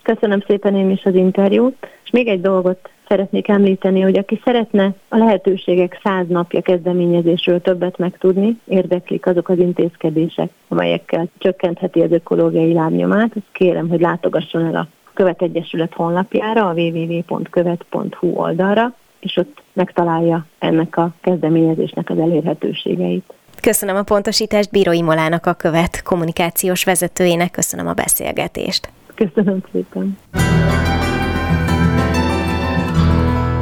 Köszönöm 0.03 0.43
szépen 0.47 0.75
én 0.75 0.89
is 0.89 1.03
az 1.03 1.15
interjút, 1.15 1.75
és 2.09 2.15
még 2.15 2.27
egy 2.27 2.41
dolgot 2.41 2.89
szeretnék 3.07 3.47
említeni, 3.47 4.01
hogy 4.01 4.17
aki 4.17 4.41
szeretne 4.43 4.93
a 5.09 5.17
lehetőségek 5.17 5.99
száz 6.03 6.25
napja 6.27 6.61
kezdeményezésről 6.61 7.61
többet 7.61 7.97
megtudni, 7.97 8.59
érdeklik 8.67 9.25
azok 9.25 9.49
az 9.49 9.57
intézkedések, 9.57 10.49
amelyekkel 10.67 11.27
csökkentheti 11.37 12.01
az 12.01 12.11
ökológiai 12.11 12.73
lábnyomát, 12.73 13.31
azt 13.35 13.45
kérem, 13.51 13.89
hogy 13.89 13.99
látogasson 13.99 14.65
el 14.65 14.75
a 14.75 14.87
Követ 15.13 15.41
Egyesület 15.41 15.93
honlapjára, 15.93 16.67
a 16.67 16.73
www.követ.hu 16.73 18.27
oldalra, 18.27 18.93
és 19.19 19.37
ott 19.37 19.61
megtalálja 19.73 20.45
ennek 20.59 20.97
a 20.97 21.13
kezdeményezésnek 21.21 22.09
az 22.09 22.19
elérhetőségeit. 22.19 23.33
Köszönöm 23.61 23.95
a 23.95 24.03
pontosítást 24.03 24.71
Bíró 24.71 25.01
Molának 25.01 25.45
a 25.45 25.53
követ 25.53 26.03
kommunikációs 26.03 26.83
vezetőjének, 26.83 27.51
köszönöm 27.51 27.87
a 27.87 27.93
beszélgetést. 27.93 28.89
Köszönöm 29.15 29.63
szépen. 29.71 30.17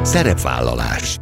Szerepvállalás 0.08 1.16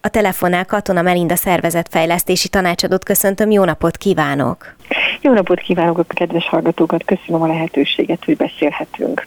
a 0.00 0.08
telefonnál 0.08 0.64
Katona 0.64 1.02
Melinda 1.02 1.36
szervezetfejlesztési 1.36 2.48
tanácsadót 2.48 3.04
köszöntöm, 3.04 3.50
jó 3.50 3.64
napot 3.64 3.96
kívánok! 3.96 4.74
Jó 5.20 5.32
napot 5.32 5.60
kívánok 5.60 5.98
a 5.98 6.02
kedves 6.02 6.48
hallgatókat, 6.48 7.04
köszönöm 7.04 7.42
a 7.42 7.46
lehetőséget, 7.46 8.24
hogy 8.24 8.36
beszélhetünk. 8.36 9.26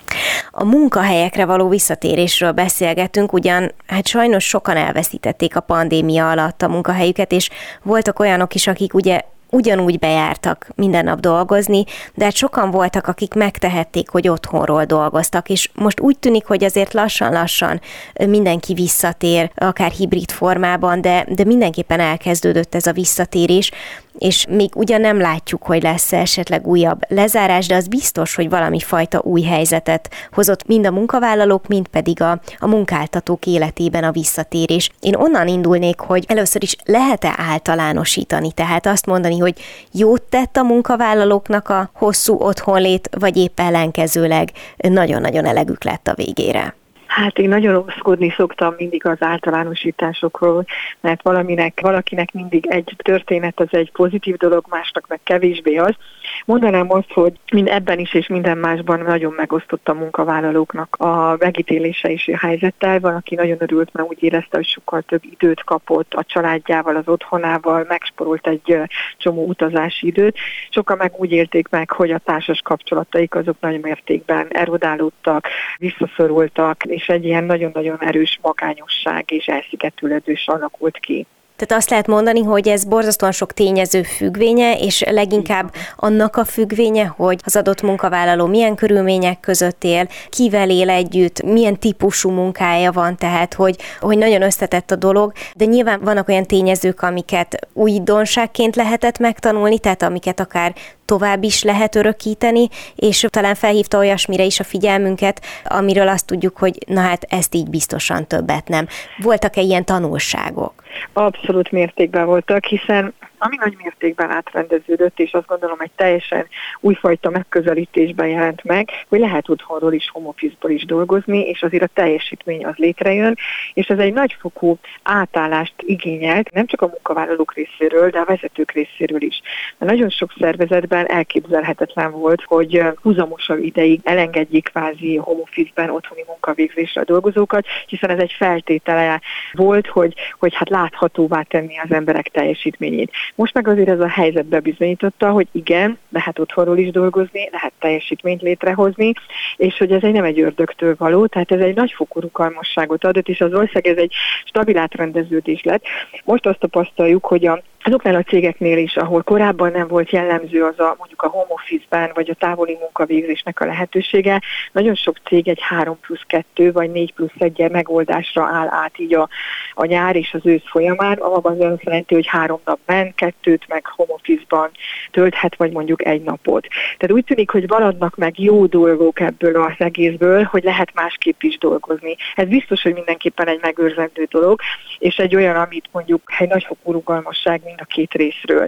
A 0.52 0.64
munkahelyekre 0.64 1.46
való 1.46 1.70
visszatérésről 1.70 2.52
beszélgetünk, 2.52 3.34
ugyan 3.34 3.72
hát 3.88 4.08
sajnos 4.08 4.44
sokan 4.44 4.78
elveszítették 4.78 5.56
a 5.56 5.62
pandémia 5.62 6.30
alatt 6.30 6.62
a 6.62 6.68
munkahelyüket, 6.68 7.32
és 7.32 7.50
voltak 7.84 8.20
olyanok 8.20 8.56
is, 8.56 8.68
akik 8.68 8.94
ugye 8.94 9.22
ugyanúgy 9.54 10.00
bejártak 10.00 10.68
minden 10.76 11.04
nap 11.04 11.20
dolgozni, 11.20 11.84
de 12.14 12.24
hát 12.24 12.36
sokan 12.36 12.72
voltak, 12.72 13.08
akik 13.08 13.34
megtehették, 13.34 14.10
hogy 14.10 14.28
otthonról 14.28 14.86
dolgoztak, 14.86 15.50
és 15.50 15.70
most 15.74 16.00
úgy 16.00 16.18
tűnik, 16.18 16.46
hogy 16.46 16.64
azért 16.64 16.94
lassan-lassan 16.94 17.82
mindenki 18.14 18.74
visszatér, 18.74 19.52
akár 19.56 19.92
hibrid 19.92 20.32
formában, 20.32 21.02
de, 21.02 21.26
de 21.30 21.44
mindenképpen 21.44 22.00
elkezdődött 22.00 22.76
ez 22.76 22.88
a 22.88 22.92
visszatérés, 22.92 23.72
és 24.18 24.46
még 24.50 24.76
ugyan 24.76 25.02
nem 25.02 25.20
látjuk, 25.20 25.64
hogy 25.64 25.84
lesz 25.84 26.14
esetleg 26.14 26.68
újabb 26.68 27.00
lezárás, 27.08 27.68
de 27.68 27.76
az 27.76 27.88
biztos, 27.88 28.36
hogy 28.36 28.50
valami 28.50 28.80
fajta 28.80 29.22
új 29.24 29.42
helyzetet 29.42 30.10
hozott 30.32 30.68
mind 30.68 30.86
a 30.86 30.92
munkavállalók, 30.92 31.68
mind 31.68 31.88
pedig 31.88 32.22
a, 32.22 32.40
a 32.58 32.68
munkáltatók 32.68 33.46
életében 33.46 34.04
a 34.04 34.12
visszatérés. 34.12 34.90
Én 35.00 35.16
onnan 35.16 35.48
indulnék, 35.48 36.00
hogy 36.00 36.26
először 36.28 36.64
is 36.64 36.76
lehet-e 36.86 37.34
általánosítani, 37.38 38.52
tehát 38.52 38.86
azt 38.86 39.06
mondani, 39.06 39.40
hogy 39.40 39.56
jót 39.92 40.22
tett 40.22 40.58
a 40.58 40.64
munkavállalóknak 40.64 41.70
a 41.70 41.90
hosszú 41.94 42.36
otthonlét, 42.40 43.10
vagy 43.20 43.38
épp 43.38 43.60
ellenkezőleg 43.60 44.52
nagyon-nagyon 44.78 45.46
elegük 45.46 45.84
lett 45.84 46.08
a 46.08 46.14
végére. 46.16 46.76
Hát 47.14 47.38
én 47.38 47.50
nagyon 47.50 47.76
oszkodni 47.76 48.34
szoktam 48.38 48.76
mindig 48.78 49.06
az 49.06 49.18
általánosításokról, 49.20 50.66
mert 51.02 51.22
valaminek, 51.22 51.80
valakinek 51.82 52.32
mindig 52.32 52.68
egy 52.68 52.96
történet 52.98 53.60
az 53.60 53.68
egy 53.72 53.92
pozitív 53.92 54.38
dolog, 54.38 54.66
másnak 54.70 55.08
meg 55.08 55.20
kevésbé 55.24 55.76
az. 55.76 55.96
Mondanám 56.46 56.92
azt, 56.92 57.12
hogy 57.12 57.34
mind 57.52 57.68
ebben 57.68 58.00
is 58.00 58.14
és 58.14 58.28
minden 58.28 58.58
másban 58.58 59.00
nagyon 59.00 59.34
megosztott 59.34 59.90
a 59.90 59.94
munkavállalóknak 59.94 60.96
a 60.96 61.36
megítélése 61.40 62.12
és 62.12 62.28
a 62.28 62.38
helyzettel. 62.38 63.00
Van, 63.00 63.16
aki 63.16 63.36
nagyon 63.36 63.58
örült, 63.60 63.94
mert 63.94 64.08
úgy 64.10 64.24
érezte, 64.24 64.58
hogy 64.58 64.66
sokkal 64.66 65.02
több 65.02 65.22
időt 65.24 65.64
kapott 65.64 66.14
a 66.14 66.24
családjával, 66.24 66.96
az 66.96 67.08
otthonával, 67.08 67.86
megsporolt 67.88 68.48
egy 68.48 68.78
csomó 69.18 69.46
utazási 69.46 70.08
időt. 70.08 70.38
Sokan 70.70 70.98
meg 70.98 71.14
úgy 71.18 71.32
élték 71.32 71.70
meg, 71.70 71.92
hogy 71.92 72.12
a 72.12 72.18
társas 72.18 72.62
kapcsolataik 72.62 73.36
azok 73.36 73.58
nagy 73.60 73.82
mértékben 73.82 74.48
erodálódtak, 74.50 75.48
visszaszorultak, 75.78 76.84
és 76.84 77.08
egy 77.08 77.26
ilyen 77.26 77.44
nagyon-nagyon 77.44 78.00
erős 78.00 78.40
magányosság 78.42 79.32
és 79.32 79.46
elszigetülődés 79.46 80.48
alakult 80.48 81.00
ki. 81.00 81.26
Tehát 81.66 81.82
azt 81.82 81.90
lehet 81.90 82.08
mondani, 82.08 82.42
hogy 82.42 82.68
ez 82.68 82.84
borzasztóan 82.84 83.32
sok 83.32 83.54
tényező 83.54 84.04
függvénye, 84.04 84.78
és 84.78 85.04
leginkább 85.10 85.74
annak 85.96 86.36
a 86.36 86.46
függvénye, 86.46 87.06
hogy 87.06 87.40
az 87.44 87.56
adott 87.56 87.82
munkavállaló 87.82 88.46
milyen 88.46 88.76
körülmények 88.76 89.40
között 89.40 89.84
él, 89.84 90.08
kivel 90.30 90.70
él 90.70 90.90
együtt, 90.90 91.44
milyen 91.44 91.80
típusú 91.80 92.30
munkája 92.30 92.92
van, 92.92 93.18
tehát 93.18 93.54
hogy, 93.54 93.76
hogy 94.00 94.18
nagyon 94.18 94.42
összetett 94.42 94.92
a 94.92 94.96
dolog, 94.96 95.32
de 95.56 95.66
nyilván 95.66 96.00
vannak 96.04 96.28
olyan 96.28 96.46
tényezők, 96.46 97.02
amiket 97.02 97.68
újdonságként 97.74 98.76
lehetett 98.76 99.20
megtanulni, 99.20 99.80
tehát 99.80 100.04
amiket 100.04 100.40
akár 100.40 100.74
tovább 101.06 101.44
is 101.44 101.64
lehet 101.64 101.96
örökíteni, 101.96 102.68
és 102.96 103.26
talán 103.30 103.56
felhívta 103.56 103.98
olyasmire 103.98 104.44
is 104.44 104.60
a 104.60 104.64
figyelmünket, 104.64 105.42
amiről 105.66 106.08
azt 106.08 106.26
tudjuk, 106.26 106.58
hogy 106.58 106.78
na 106.88 107.02
hát 107.02 107.26
ezt 107.30 107.56
így 107.56 107.70
biztosan 107.70 108.28
többet 108.28 108.68
nem. 108.68 108.88
Voltak-e 109.18 109.62
ilyen 109.62 109.86
tanulságok? 109.86 110.74
Abszolút 111.14 111.53
mértékben 111.72 112.26
voltak, 112.26 112.66
hiszen 112.66 113.14
ami 113.44 113.56
nagy 113.60 113.76
mértékben 113.84 114.32
átrendeződött, 114.32 115.20
és 115.20 115.32
azt 115.32 115.48
gondolom, 115.48 115.80
egy 115.80 115.92
teljesen 115.96 116.48
újfajta 116.80 117.30
megközelítésben 117.30 118.28
jelent 118.28 118.64
meg, 118.64 118.90
hogy 119.10 119.20
lehet 119.20 119.50
otthonról 119.50 119.94
is, 119.94 120.10
home 120.10 120.34
is 120.68 120.86
dolgozni, 120.86 121.40
és 121.40 121.64
azért 121.64 121.84
a 121.84 121.90
teljesítmény 121.94 122.66
az 122.66 122.76
létrejön, 122.76 123.36
és 123.74 123.88
ez 123.88 124.00
egy 124.00 124.14
nagyfokú 124.14 124.78
átállást 125.04 125.74
igényelt, 125.78 126.52
nem 126.52 126.66
csak 126.66 126.82
a 126.82 126.88
munkavállalók 126.88 127.54
részéről, 127.54 128.10
de 128.10 128.20
a 128.20 128.26
vezetők 128.26 128.72
részéről 128.72 129.22
is. 129.22 129.42
Mert 129.78 129.92
nagyon 129.92 130.10
sok 130.10 130.34
szervezetben 130.40 131.10
elképzelhetetlen 131.10 132.12
volt, 132.12 132.44
hogy 132.44 132.82
húzamosabb 133.02 133.64
ideig 133.64 134.00
elengedjék 134.04 134.64
kvázi 134.64 135.16
home 135.16 135.44
otthoni 135.76 136.24
munkavégzésre 136.28 137.02
a 137.02 137.06
dolgozókat, 137.06 137.66
hiszen 137.88 138.10
ez 138.10 138.20
egy 138.20 138.32
feltétele 138.38 139.22
volt, 139.52 139.88
hogy, 139.88 140.14
hogy 140.40 140.56
hát 140.56 140.70
láthatóvá 140.70 141.42
tenni 141.42 141.78
az 141.78 141.92
emberek 141.92 142.28
teljesítményét. 142.28 143.12
Most 143.36 143.54
meg 143.54 143.68
azért 143.68 143.90
ez 143.90 144.00
a 144.00 144.08
helyzet 144.08 144.46
bebizonyította, 144.46 145.30
hogy 145.30 145.48
igen, 145.52 145.98
lehet 146.10 146.40
otthonról 146.40 146.78
is 146.78 146.92
dolgozni, 146.92 147.50
lehet 147.52 147.74
teljesítményt 147.80 148.42
létrehozni, 148.42 149.14
és 149.58 149.78
hogy 149.78 149.92
ez 149.92 150.04
egy 150.04 150.12
nem 150.14 150.24
egy 150.24 150.40
ördögtől 150.40 150.96
való, 150.98 151.26
tehát 151.26 151.52
ez 151.52 151.60
egy 151.60 151.76
nagyfokú 151.76 152.20
rugalmasságot 152.20 153.04
adott, 153.04 153.28
és 153.28 153.42
az 153.42 153.54
ország 153.54 153.88
ez 153.88 153.98
egy 153.98 154.14
stabil 154.46 154.78
átrendeződés 154.78 155.64
lett. 155.64 155.84
Most 156.24 156.46
azt 156.46 156.60
tapasztaljuk, 156.60 157.26
hogy 157.26 157.46
a 157.46 157.62
azoknál 157.84 158.16
a 158.16 158.24
cégeknél 158.24 158.78
is, 158.78 158.96
ahol 158.96 159.22
korábban 159.22 159.72
nem 159.72 159.88
volt 159.88 160.10
jellemző 160.10 160.64
az 160.64 160.80
a 160.80 160.96
mondjuk 160.98 161.22
a 161.22 161.28
home 161.28 161.46
office-ben, 161.48 162.12
vagy 162.14 162.30
a 162.30 162.34
távoli 162.34 162.78
munkavégzésnek 162.80 163.60
a 163.60 163.66
lehetősége, 163.66 164.42
nagyon 164.72 164.96
sok 164.96 165.18
cég 165.26 165.48
egy 165.48 165.62
3 165.62 166.00
plusz 166.00 166.22
2 166.28 166.72
vagy 166.72 166.92
4 166.92 167.14
plusz 167.14 167.32
1 167.38 167.70
megoldásra 167.72 168.44
áll 168.44 168.68
át 168.70 169.00
így 169.00 169.14
a, 169.14 169.30
a 169.74 169.86
nyár 169.86 170.16
és 170.16 170.34
az 170.34 170.42
ősz 170.44 170.70
folyamán, 170.70 171.18
abban 171.18 171.62
az 171.62 171.72
azt 171.72 171.84
jelenti, 171.84 172.14
hogy 172.14 172.28
három 172.28 172.60
nap 172.66 172.80
ment, 172.86 173.16
kettőt 173.16 173.68
meg 173.68 173.86
home 173.86 174.14
office-ban 174.14 174.70
tölthet, 175.12 175.56
vagy 175.56 175.72
mondjuk 175.72 176.06
egy 176.06 176.22
napot. 176.22 176.68
Tehát 176.98 177.16
úgy 177.16 177.24
tűnik, 177.24 177.50
hogy 177.50 177.70
maradnak 177.70 178.16
meg 178.16 178.40
jó 178.40 178.66
dolgok 178.66 179.20
ebből 179.20 179.62
az 179.62 179.74
egészből, 179.78 180.44
hogy 180.44 180.64
lehet 180.64 180.94
másképp 180.94 181.42
is 181.42 181.58
dolgozni. 181.58 182.16
Ez 182.36 182.48
biztos, 182.48 182.82
hogy 182.82 182.94
mindenképpen 182.94 183.48
egy 183.48 183.60
megőrzendő 183.62 184.28
dolog, 184.30 184.60
és 185.00 185.18
egy 185.18 185.36
olyan, 185.36 185.56
amit 185.56 185.90
mondjuk 185.92 186.22
egy 186.38 186.50
nagyfokú 186.50 186.92
rugalmasság 186.92 187.62
mind 187.76 187.88
a 187.90 187.94
két 187.94 188.14
részről. 188.14 188.68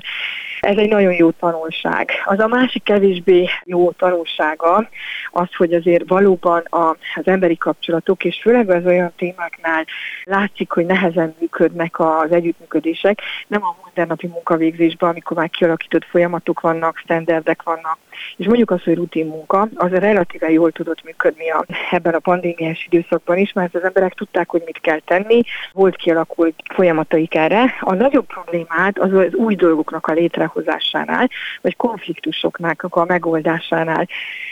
Ez 0.60 0.78
egy 0.78 0.90
nagyon 0.90 1.14
jó 1.14 1.32
tanulság. 1.32 2.12
Az 2.24 2.40
a 2.40 2.48
másik 2.48 2.84
kevésbé 2.84 3.50
jó 3.64 3.92
tanulsága 3.92 4.90
az, 5.32 5.56
hogy 5.56 5.74
azért 5.74 6.08
valóban 6.08 6.64
az 6.70 7.28
emberi 7.28 7.58
kapcsolatok, 7.58 8.24
és 8.24 8.40
főleg 8.42 8.70
az 8.70 8.86
olyan 8.86 9.14
témáknál 9.18 9.86
látszik, 10.24 10.72
hogy 10.72 10.86
nehezen 10.86 11.36
működnek 11.40 12.00
az 12.00 12.32
együttműködések, 12.32 13.22
nem 13.48 13.64
a 13.64 13.76
mindennapi 13.86 14.28
munkavégzésben, 14.28 15.10
amikor 15.10 15.38
már 15.38 15.50
kialakított 15.50 16.06
folyamatok 16.06 16.60
vannak, 16.60 16.98
standardek 16.98 17.64
vannak, 17.64 17.98
és 18.38 18.46
mondjuk 18.46 18.72
az, 18.72 18.84
hogy 18.84 18.96
rutin 18.96 19.26
munka, 19.26 19.68
az 19.76 19.92
relatíve 19.92 20.52
jól 20.52 20.72
tudott 20.72 21.04
működni 21.04 21.50
a, 21.50 21.66
ebben 21.92 22.14
a 22.14 22.20
pandémiás 22.20 22.88
időszakban 22.90 23.38
is, 23.38 23.54
mert 23.54 23.76
az 23.76 23.84
emberek 23.84 24.14
tudták, 24.14 24.50
hogy 24.50 24.62
mit 24.66 24.80
kell 24.80 25.00
tenni, 25.00 25.42
volt 25.72 25.96
kialakult 25.96 26.56
folyamataik 26.74 27.36
erre. 27.36 27.76
A 27.80 27.94
nagyobb 27.94 28.26
problémát 28.26 28.95
az 29.00 29.14
az 29.14 29.34
új 29.34 29.56
dolgoknak 29.56 30.08
a 30.08 30.14
létrehozásánál, 30.14 31.30
vagy 31.62 31.76
konfliktusoknak 31.76 32.86
a 32.90 33.06
megoldásánál 33.06 34.08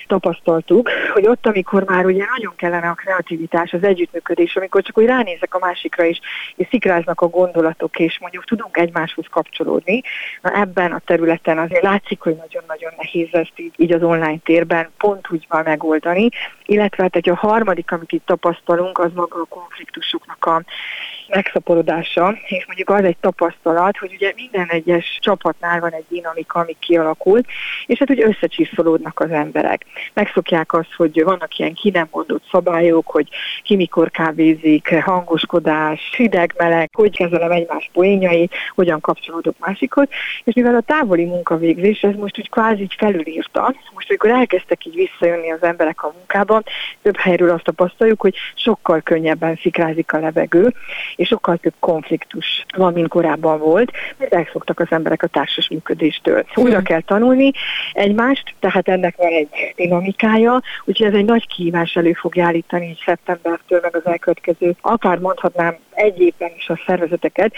tapasztaltuk, 0.08 0.90
hogy 1.14 1.28
ott, 1.28 1.48
amikor 1.48 1.84
már 1.84 2.06
ugye 2.06 2.26
nagyon 2.38 2.54
kellene 2.56 2.90
a 2.90 2.94
kreativitás, 2.94 3.74
az 3.74 3.84
együttműködés, 3.84 4.56
amikor 4.56 4.82
csak 4.82 4.98
úgy 4.98 5.06
ránézek 5.06 5.56
a 5.56 5.60
másikra 5.60 6.04
is, 6.04 6.20
és 6.56 6.68
szikráznak 6.70 7.22
a 7.22 7.28
gondolatok, 7.28 8.00
és 8.00 8.20
mondjuk 8.20 8.46
tudunk 8.46 8.78
egymáshoz 8.78 9.26
kapcsolódni, 9.30 10.02
na 10.42 10.60
ebben 10.60 10.92
a 10.92 11.02
területen 11.06 11.58
azért 11.58 11.84
látszik, 11.84 12.22
hogy 12.22 12.36
nagyon-nagyon 12.36 12.92
nehéz 12.98 13.28
ezt 13.32 13.54
így, 13.56 13.74
így 13.78 13.92
az 13.92 14.04
online 14.04 14.38
térben 14.44 14.90
pont 14.98 15.32
úgy 15.32 15.46
van 15.50 15.64
megoldani, 15.64 16.30
illetve 16.66 17.04
hát 17.04 17.16
egy 17.16 17.30
a 17.30 17.36
harmadik, 17.36 17.92
amit 17.92 18.12
itt 18.12 18.26
tapasztalunk, 18.26 19.00
az 19.00 19.12
maga 19.14 19.40
a 19.40 19.46
konfliktusoknak 19.46 20.46
a 20.46 20.64
megszaporodása, 21.30 22.38
és 22.46 22.66
mondjuk 22.66 22.90
az 22.90 23.04
egy 23.04 23.18
tapasztalat, 23.18 23.98
hogy 23.98 24.14
ugye 24.14 24.32
minden 24.36 24.68
egyes 24.68 25.20
csapatnál 25.22 25.80
van 25.80 25.92
egy 25.92 26.06
dinamika, 26.10 26.60
ami 26.60 26.76
kialakult, 26.80 27.46
és 27.86 28.00
hát 28.00 28.10
ugye 28.10 28.28
összecsiszolódnak 28.28 29.20
az 29.20 29.32
emberek. 29.32 29.86
Megszokják 30.14 30.74
azt, 30.74 30.94
hogy 30.98 31.24
vannak 31.24 31.58
ilyen 31.58 31.74
ki 31.74 31.90
nem 31.90 32.08
mondott 32.12 32.44
szabályok, 32.52 33.08
hogy 33.08 33.28
ki 33.64 33.76
mikor 33.76 34.12
kávézik, 34.12 34.96
hangoskodás, 35.04 36.14
hideg, 36.18 36.54
meleg, 36.58 36.90
hogy 36.94 37.18
kezelem 37.18 37.52
egymás 37.52 37.90
poénjait, 37.94 38.54
hogyan 38.76 39.00
kapcsolódok 39.00 39.56
másikhoz, 39.60 40.08
és 40.44 40.54
mivel 40.54 40.76
a 40.76 40.82
távoli 40.82 41.26
munkavégzés, 41.26 42.02
ez 42.02 42.16
most 42.16 42.40
úgy 42.40 42.50
kvázi 42.50 42.82
így 42.84 42.96
felülírta, 42.98 43.76
most 43.94 44.10
amikor 44.10 44.30
elkezdtek 44.30 44.86
így 44.86 44.96
visszajönni 44.96 45.52
az 45.52 45.64
emberek 45.64 46.04
a 46.04 46.14
munkában, 46.18 46.64
több 47.02 47.18
helyről 47.18 47.50
azt 47.50 47.64
tapasztaljuk, 47.64 48.22
hogy 48.22 48.36
sokkal 48.56 49.02
könnyebben 49.02 49.60
szikrázik 49.62 50.14
a 50.14 50.20
levegő, 50.20 50.74
és 51.16 51.28
sokkal 51.28 51.58
több 51.58 51.74
konfliktus 51.80 52.66
van, 52.78 52.94
mint 52.94 53.08
korábban 53.08 53.60
volt, 53.60 53.92
mert 54.18 54.34
elszoktak 54.34 54.80
az 54.80 54.88
emberek 54.90 55.24
a 55.24 55.28
társas 55.28 55.70
működéstől. 55.70 56.46
Újra 56.56 56.82
kell 56.82 57.02
tanulni 57.02 57.52
egymást, 57.94 58.54
tehát 58.60 58.88
ennek 58.88 59.16
van 59.16 59.32
egy 59.32 59.74
dinamikája, 59.76 60.62
úgyhogy 60.86 61.08
ez 61.08 61.14
egy 61.14 61.26
nagy 61.26 61.48
kihívás 61.48 61.96
elő 61.96 62.14
fogja 62.14 62.46
állítani 62.46 62.88
így 62.88 63.02
szeptembertől, 63.06 63.80
meg 63.82 63.96
az 63.96 64.06
elkövetkező, 64.06 64.76
akár 64.82 65.18
mondhatnám 65.18 65.78
egy 65.94 66.20
évben 66.20 66.52
is 66.58 66.70
a 66.70 66.80
szervezeteket, 66.86 67.54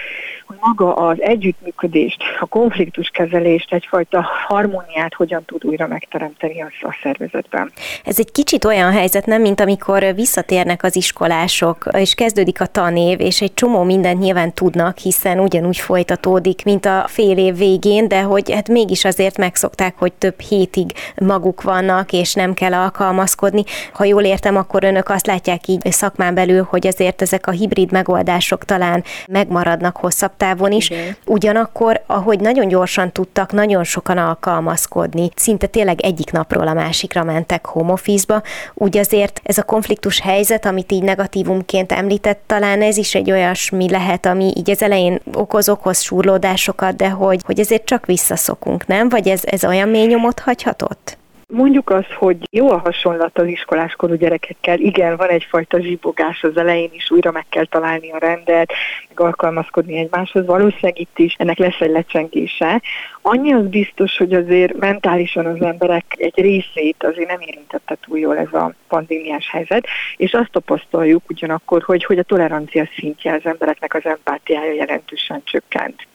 hogy 0.45 0.57
maga 0.59 0.93
az 0.93 1.21
együttműködést, 1.21 2.23
a 2.39 2.45
konfliktuskezelést, 2.45 3.73
egyfajta 3.73 4.25
harmóniát 4.47 5.13
hogyan 5.13 5.45
tud 5.45 5.65
újra 5.65 5.87
megteremteni 5.87 6.61
az 6.61 6.71
a 6.81 6.97
szervezetben. 7.03 7.71
Ez 8.03 8.19
egy 8.19 8.31
kicsit 8.31 8.65
olyan 8.65 8.91
helyzet, 8.91 9.25
nem, 9.25 9.41
mint 9.41 9.59
amikor 9.59 10.13
visszatérnek 10.15 10.83
az 10.83 10.95
iskolások, 10.95 11.87
és 11.97 12.13
kezdődik 12.13 12.61
a 12.61 12.65
tanév, 12.65 13.19
és 13.19 13.41
egy 13.45 13.53
csomó 13.53 13.83
mindent 13.83 14.19
nyilván 14.19 14.53
tudnak, 14.53 14.97
hiszen 14.97 15.39
ugyanúgy 15.39 15.77
folytatódik, 15.77 16.63
mint 16.63 16.85
a 16.85 17.05
fél 17.07 17.37
év 17.37 17.57
végén, 17.57 18.07
de 18.07 18.21
hogy 18.21 18.51
hát 18.51 18.67
mégis 18.67 19.05
azért 19.05 19.37
megszokták, 19.37 19.95
hogy 19.97 20.13
több 20.13 20.39
hétig 20.39 20.91
maguk 21.15 21.61
vannak, 21.61 22.13
és 22.13 22.33
nem 22.33 22.53
kell 22.53 22.73
alkalmazkodni. 22.73 23.63
Ha 23.93 24.03
jól 24.03 24.23
értem, 24.23 24.55
akkor 24.55 24.83
önök 24.83 25.09
azt 25.09 25.27
látják 25.27 25.67
így 25.67 25.91
szakmán 25.91 26.33
belül, 26.33 26.67
hogy 26.69 26.87
azért 26.87 27.21
ezek 27.21 27.47
a 27.47 27.51
hibrid 27.51 27.91
megoldások 27.91 28.65
talán 28.65 29.03
megmaradnak 29.27 29.97
hosszabb 29.97 30.31
távon 30.37 30.71
is. 30.71 30.89
Igen. 30.89 31.15
Ugyanakkor, 31.25 32.01
ahogy 32.05 32.39
nagyon 32.39 32.67
gyorsan 32.67 33.11
tudtak 33.11 33.51
nagyon 33.51 33.83
sokan 33.83 34.17
alkalmazkodni, 34.17 35.29
szinte 35.35 35.67
tényleg 35.67 36.01
egyik 36.01 36.31
napról 36.31 36.67
a 36.67 36.73
másikra 36.73 37.23
mentek 37.23 37.65
home 37.65 37.91
office-ba, 37.91 38.41
úgy 38.73 38.97
azért 38.97 39.41
ez 39.43 39.57
a 39.57 39.63
konfliktus 39.63 40.19
helyzet, 40.19 40.65
amit 40.65 40.91
így 40.91 41.03
negatívumként 41.03 41.91
említett, 41.91 42.41
talán 42.45 42.81
ez 42.81 42.97
is 42.97 43.15
egy 43.15 43.31
olyasmi 43.35 43.89
lehet, 43.89 44.25
ami 44.25 44.53
így 44.55 44.69
az 44.69 44.81
elején 44.81 45.19
okoz-okoz 45.33 46.01
súrlódásokat, 46.01 46.95
de 46.95 47.09
hogy, 47.09 47.41
hogy 47.45 47.59
ezért 47.59 47.85
csak 47.85 48.05
visszaszokunk, 48.05 48.87
nem? 48.87 49.09
Vagy 49.09 49.27
ez, 49.27 49.41
ez 49.43 49.65
olyan 49.65 49.89
mély 49.89 50.05
nyomot 50.05 50.39
hagyhatott? 50.39 51.17
Mondjuk 51.47 51.89
azt, 51.89 52.11
hogy 52.11 52.37
jó 52.51 52.69
a 52.69 52.77
hasonlat 52.77 53.37
az 53.37 53.47
iskoláskorú 53.47 54.13
gyerekekkel. 54.13 54.79
Igen, 54.79 55.17
van 55.17 55.29
egyfajta 55.29 55.81
zsibogás 55.81 56.43
az 56.43 56.57
elején 56.57 56.89
is, 56.93 57.11
újra 57.11 57.31
meg 57.31 57.45
kell 57.49 57.65
találni 57.65 58.11
a 58.11 58.17
rendet, 58.17 58.71
meg 59.07 59.19
alkalmazkodni 59.19 59.97
egymáshoz. 59.97 60.45
Valószínűleg 60.45 60.99
itt 60.99 61.19
is 61.19 61.35
ennek 61.37 61.57
lesz 61.57 61.79
egy 61.79 61.89
lecsengése. 61.89 62.81
Annyi 63.21 63.53
az 63.53 63.67
biztos, 63.67 64.17
hogy 64.17 64.33
azért 64.33 64.77
mentálisan 64.77 65.45
az 65.45 65.61
emberek 65.61 66.05
egy 66.17 66.39
részét 66.41 67.03
azért 67.03 67.29
nem 67.29 67.39
érintette 67.39 67.97
túl 68.01 68.19
jól 68.19 68.37
ez 68.37 68.53
a 68.53 68.73
pandémiás 68.87 69.49
helyzet, 69.49 69.87
és 70.17 70.33
azt 70.33 70.51
tapasztaljuk 70.51 71.23
ugyanakkor, 71.29 71.83
hogy, 71.83 72.03
hogy 72.03 72.17
a 72.17 72.23
tolerancia 72.23 72.89
szintje 72.97 73.33
az 73.33 73.41
embereknek 73.43 73.93
az 73.93 74.05
empátiája 74.05 74.73
jelentősen 74.73 75.41
csökkent. 75.43 76.07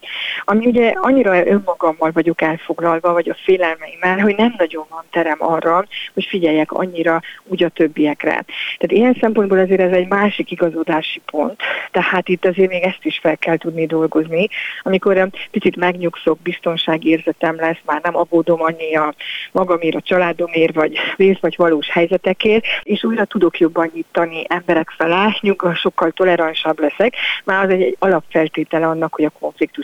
Ami 0.44 0.66
ugye 0.66 0.92
annyira 0.94 1.46
önmagammal 1.46 2.10
vagyok 2.12 2.40
elfoglalva, 2.40 3.12
vagy 3.12 3.28
a 3.28 3.36
félelmeimmel, 3.44 4.18
hogy 4.18 4.36
nem 4.36 4.54
nagyon 4.58 4.86
van 4.90 5.04
terem 5.10 5.36
arra, 5.38 5.84
hogy 6.14 6.24
figyeljek 6.24 6.72
annyira 6.72 7.20
úgy 7.44 7.62
a 7.62 7.68
többiekre. 7.68 8.44
Tehát 8.78 8.92
ilyen 8.92 9.16
szempontból 9.20 9.58
azért 9.58 9.80
ez 9.80 9.92
egy 9.92 10.08
másik 10.08 10.50
igazodási 10.50 11.20
pont. 11.30 11.60
Tehát 11.90 12.28
itt 12.28 12.44
azért 12.44 12.70
még 12.70 12.82
ezt 12.82 13.04
is 13.04 13.18
fel 13.18 13.36
kell 13.36 13.56
tudni 13.56 13.86
dolgozni. 13.86 14.48
Amikor 14.82 15.28
picit 15.50 15.76
megnyugszok, 15.76 16.40
biztonsági 16.40 17.08
érzetem 17.08 17.56
lesz, 17.56 17.78
már 17.84 18.00
nem 18.02 18.16
aggódom 18.16 18.62
annyi 18.62 18.96
a 18.96 19.14
magamért, 19.52 19.94
a 19.96 20.00
családomért, 20.00 20.74
vagy 20.74 20.98
vész 21.16 21.38
vagy 21.40 21.54
valós 21.56 21.90
helyzetekért, 21.90 22.64
és 22.82 23.04
újra 23.04 23.24
tudok 23.24 23.58
jobban 23.58 23.90
nyitani 23.94 24.44
emberek 24.48 24.90
felé, 24.90 25.08
nyugodtan 25.40 25.74
sokkal 25.74 26.10
toleránsabb 26.10 26.80
leszek, 26.80 27.14
már 27.44 27.64
az 27.64 27.70
egy, 27.70 27.96
alapfeltétele 27.98 28.86
annak, 28.86 29.14
hogy 29.14 29.24
a 29.24 29.32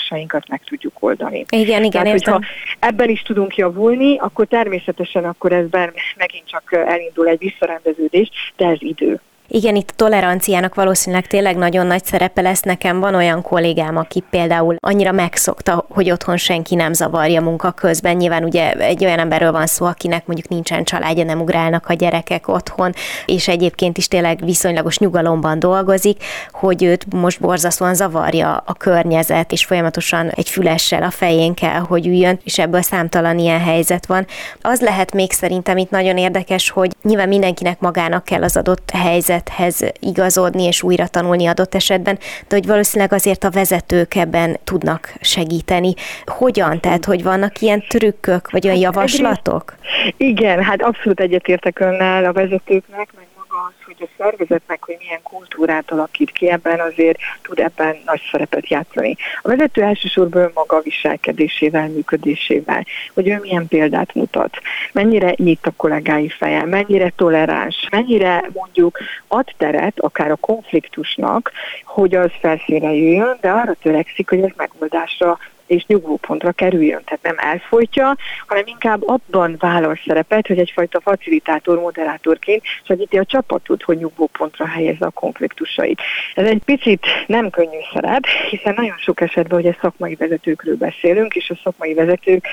konfliktusainkat 0.08 0.48
meg 0.48 0.62
tudjuk 0.64 0.92
oldani. 1.00 1.44
Igen, 1.48 1.84
igen, 1.84 1.90
Tehát, 1.90 2.06
értem. 2.06 2.32
hogyha 2.32 2.48
ebben 2.78 3.08
is 3.08 3.22
tudunk 3.22 3.56
javulni, 3.56 4.18
akkor 4.18 4.46
természetesen 4.46 5.24
akkor 5.24 5.52
ezben 5.52 5.92
megint 6.16 6.48
csak 6.48 6.72
elindul 6.72 7.28
egy 7.28 7.38
visszarendeződés, 7.38 8.30
de 8.56 8.66
ez 8.66 8.76
idő. 8.80 9.20
Igen, 9.48 9.76
itt 9.76 9.90
a 9.90 9.92
toleranciának 9.96 10.74
valószínűleg 10.74 11.26
tényleg 11.26 11.56
nagyon 11.56 11.86
nagy 11.86 12.04
szerepe 12.04 12.40
lesz. 12.40 12.60
Nekem 12.60 13.00
van 13.00 13.14
olyan 13.14 13.42
kollégám, 13.42 13.96
aki 13.96 14.24
például 14.30 14.76
annyira 14.80 15.12
megszokta, 15.12 15.86
hogy 15.88 16.10
otthon 16.10 16.36
senki 16.36 16.74
nem 16.74 16.92
zavarja 16.92 17.40
munka 17.40 17.70
közben. 17.70 18.16
Nyilván 18.16 18.44
ugye 18.44 18.72
egy 18.72 19.04
olyan 19.04 19.18
emberről 19.18 19.52
van 19.52 19.66
szó, 19.66 19.86
akinek 19.86 20.26
mondjuk 20.26 20.48
nincsen 20.48 20.84
családja, 20.84 21.24
nem 21.24 21.40
ugrálnak 21.40 21.88
a 21.88 21.92
gyerekek 21.92 22.48
otthon, 22.48 22.92
és 23.26 23.48
egyébként 23.48 23.98
is 23.98 24.08
tényleg 24.08 24.44
viszonylagos 24.44 24.98
nyugalomban 24.98 25.58
dolgozik, 25.58 26.24
hogy 26.52 26.82
őt 26.84 27.12
most 27.14 27.40
borzasztóan 27.40 27.94
zavarja 27.94 28.62
a 28.66 28.72
környezet, 28.72 29.52
és 29.52 29.64
folyamatosan 29.64 30.28
egy 30.28 30.48
fülessel 30.48 31.02
a 31.02 31.10
fején 31.10 31.54
kell, 31.54 31.80
hogy 31.80 32.06
üljön, 32.06 32.38
és 32.44 32.58
ebből 32.58 32.82
számtalan 32.82 33.38
ilyen 33.38 33.60
helyzet 33.60 34.06
van. 34.06 34.26
Az 34.60 34.80
lehet 34.80 35.12
még 35.12 35.32
szerintem 35.32 35.76
itt 35.76 35.90
nagyon 35.90 36.16
érdekes, 36.16 36.70
hogy 36.70 36.92
nyilván 37.02 37.28
mindenkinek 37.28 37.80
magának 37.80 38.24
kell 38.24 38.42
az 38.42 38.56
adott 38.56 38.90
helyzet 38.90 39.35
helyzethez 39.36 39.92
igazodni 40.00 40.62
és 40.62 40.82
újra 40.82 41.06
tanulni 41.06 41.46
adott 41.46 41.74
esetben, 41.74 42.18
de 42.48 42.56
hogy 42.56 42.66
valószínűleg 42.66 43.12
azért 43.12 43.44
a 43.44 43.50
vezetők 43.50 44.14
ebben 44.14 44.58
tudnak 44.64 45.14
segíteni. 45.20 45.94
Hogyan? 46.24 46.80
Tehát, 46.80 47.04
hogy 47.04 47.22
vannak 47.22 47.60
ilyen 47.60 47.84
trükkök, 47.88 48.50
vagy 48.50 48.64
olyan 48.64 48.76
hát 48.76 48.84
javaslatok? 48.84 49.74
Igen, 50.16 50.62
hát 50.62 50.82
abszolút 50.82 51.20
egyetértek 51.20 51.78
önnel 51.78 52.24
a 52.24 52.32
vezetőknek, 52.32 53.08
meg 53.16 53.25
az, 53.66 53.84
hogy 53.84 53.96
a 53.98 54.08
szervezetnek, 54.18 54.84
hogy 54.84 54.96
milyen 54.98 55.22
kultúrát 55.22 55.90
alakít 55.90 56.30
ki 56.30 56.50
ebben, 56.50 56.80
azért 56.80 57.18
tud 57.42 57.58
ebben 57.58 57.96
nagy 58.04 58.20
szerepet 58.30 58.68
játszani. 58.68 59.16
A 59.42 59.48
vezető 59.48 59.82
elsősorban 59.82 60.50
maga 60.54 60.80
viselkedésével, 60.80 61.88
működésével, 61.88 62.84
hogy 63.14 63.28
ő 63.28 63.38
milyen 63.40 63.68
példát 63.68 64.14
mutat, 64.14 64.56
mennyire 64.92 65.34
nyit 65.36 65.66
a 65.66 65.72
kollégái 65.76 66.28
feje, 66.28 66.64
mennyire 66.64 67.12
toleráns, 67.16 67.88
mennyire 67.90 68.44
mondjuk 68.52 68.98
ad 69.28 69.54
teret 69.56 70.00
akár 70.00 70.30
a 70.30 70.36
konfliktusnak, 70.36 71.52
hogy 71.84 72.14
az 72.14 72.30
felszínre 72.40 72.92
jöjjön, 72.92 73.38
de 73.40 73.50
arra 73.50 73.74
törekszik, 73.82 74.28
hogy 74.28 74.40
ez 74.40 74.50
megoldásra 74.56 75.38
és 75.66 75.84
nyugvópontra 75.86 76.52
kerüljön. 76.52 77.02
Tehát 77.04 77.22
nem 77.22 77.36
elfolytja, 77.38 78.16
hanem 78.46 78.64
inkább 78.66 79.08
abban 79.08 79.56
vállal 79.58 79.98
szerepet, 80.06 80.46
hogy 80.46 80.58
egyfajta 80.58 81.00
facilitátor, 81.00 81.78
moderátorként 81.78 82.62
segíti 82.82 83.18
a 83.18 83.24
csapatot, 83.24 83.82
hogy 83.82 83.98
nyugvópontra 83.98 84.66
helyezze 84.66 85.06
a 85.06 85.10
konfliktusait. 85.10 86.00
Ez 86.34 86.46
egy 86.46 86.62
picit 86.64 87.06
nem 87.26 87.50
könnyű 87.50 87.78
szerep, 87.92 88.26
hiszen 88.50 88.74
nagyon 88.76 88.96
sok 88.98 89.20
esetben 89.20 89.58
ugye 89.58 89.76
szakmai 89.80 90.14
vezetőkről 90.14 90.76
beszélünk, 90.76 91.34
és 91.34 91.50
a 91.50 91.60
szakmai 91.62 91.94
vezetők 91.94 92.46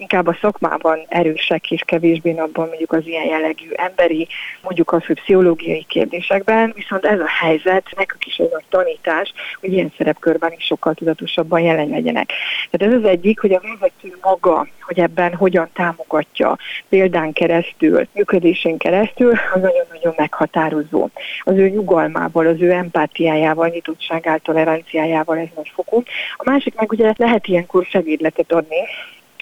inkább 0.00 0.26
a 0.26 0.38
szakmában 0.40 0.98
erősek 1.08 1.70
és 1.70 1.82
kevésbé 1.86 2.30
abban 2.30 2.68
mondjuk 2.68 2.92
az 2.92 3.06
ilyen 3.06 3.24
jellegű 3.24 3.70
emberi, 3.72 4.28
mondjuk 4.62 4.92
az, 4.92 5.04
hogy 5.04 5.20
pszichológiai 5.20 5.84
kérdésekben, 5.88 6.72
viszont 6.74 7.04
ez 7.04 7.20
a 7.20 7.28
helyzet, 7.40 7.86
nekük 7.96 8.26
is 8.26 8.36
egy 8.36 8.50
nagy 8.52 8.64
tanítás, 8.68 9.32
hogy 9.60 9.72
ilyen 9.72 9.92
szerepkörben 9.96 10.52
is 10.56 10.64
sokkal 10.64 10.94
tudatosabban 10.94 11.60
jelen 11.60 11.88
legyenek. 11.88 12.32
Tehát 12.70 12.94
ez 12.94 13.02
az 13.02 13.08
egyik, 13.08 13.40
hogy 13.40 13.52
a 13.52 13.60
vezető 13.60 14.18
maga, 14.22 14.66
hogy 14.80 14.98
ebben 14.98 15.34
hogyan 15.34 15.68
támogatja 15.72 16.56
példán 16.88 17.32
keresztül, 17.32 18.06
működésén 18.12 18.78
keresztül, 18.78 19.30
az 19.30 19.60
nagyon-nagyon 19.60 20.14
meghatározó. 20.16 21.08
Az 21.40 21.54
ő 21.54 21.68
nyugalmával, 21.68 22.46
az 22.46 22.60
ő 22.60 22.70
empátiájával, 22.70 23.68
nyitottságával, 23.68 24.38
toleranciájával 24.38 25.38
ez 25.38 25.48
nagy 25.54 25.72
fokú. 25.74 26.02
A 26.36 26.50
másik 26.50 26.74
meg 26.74 26.92
ugye 26.92 27.12
lehet 27.16 27.46
ilyenkor 27.46 27.84
segédletet 27.84 28.52
adni, 28.52 28.78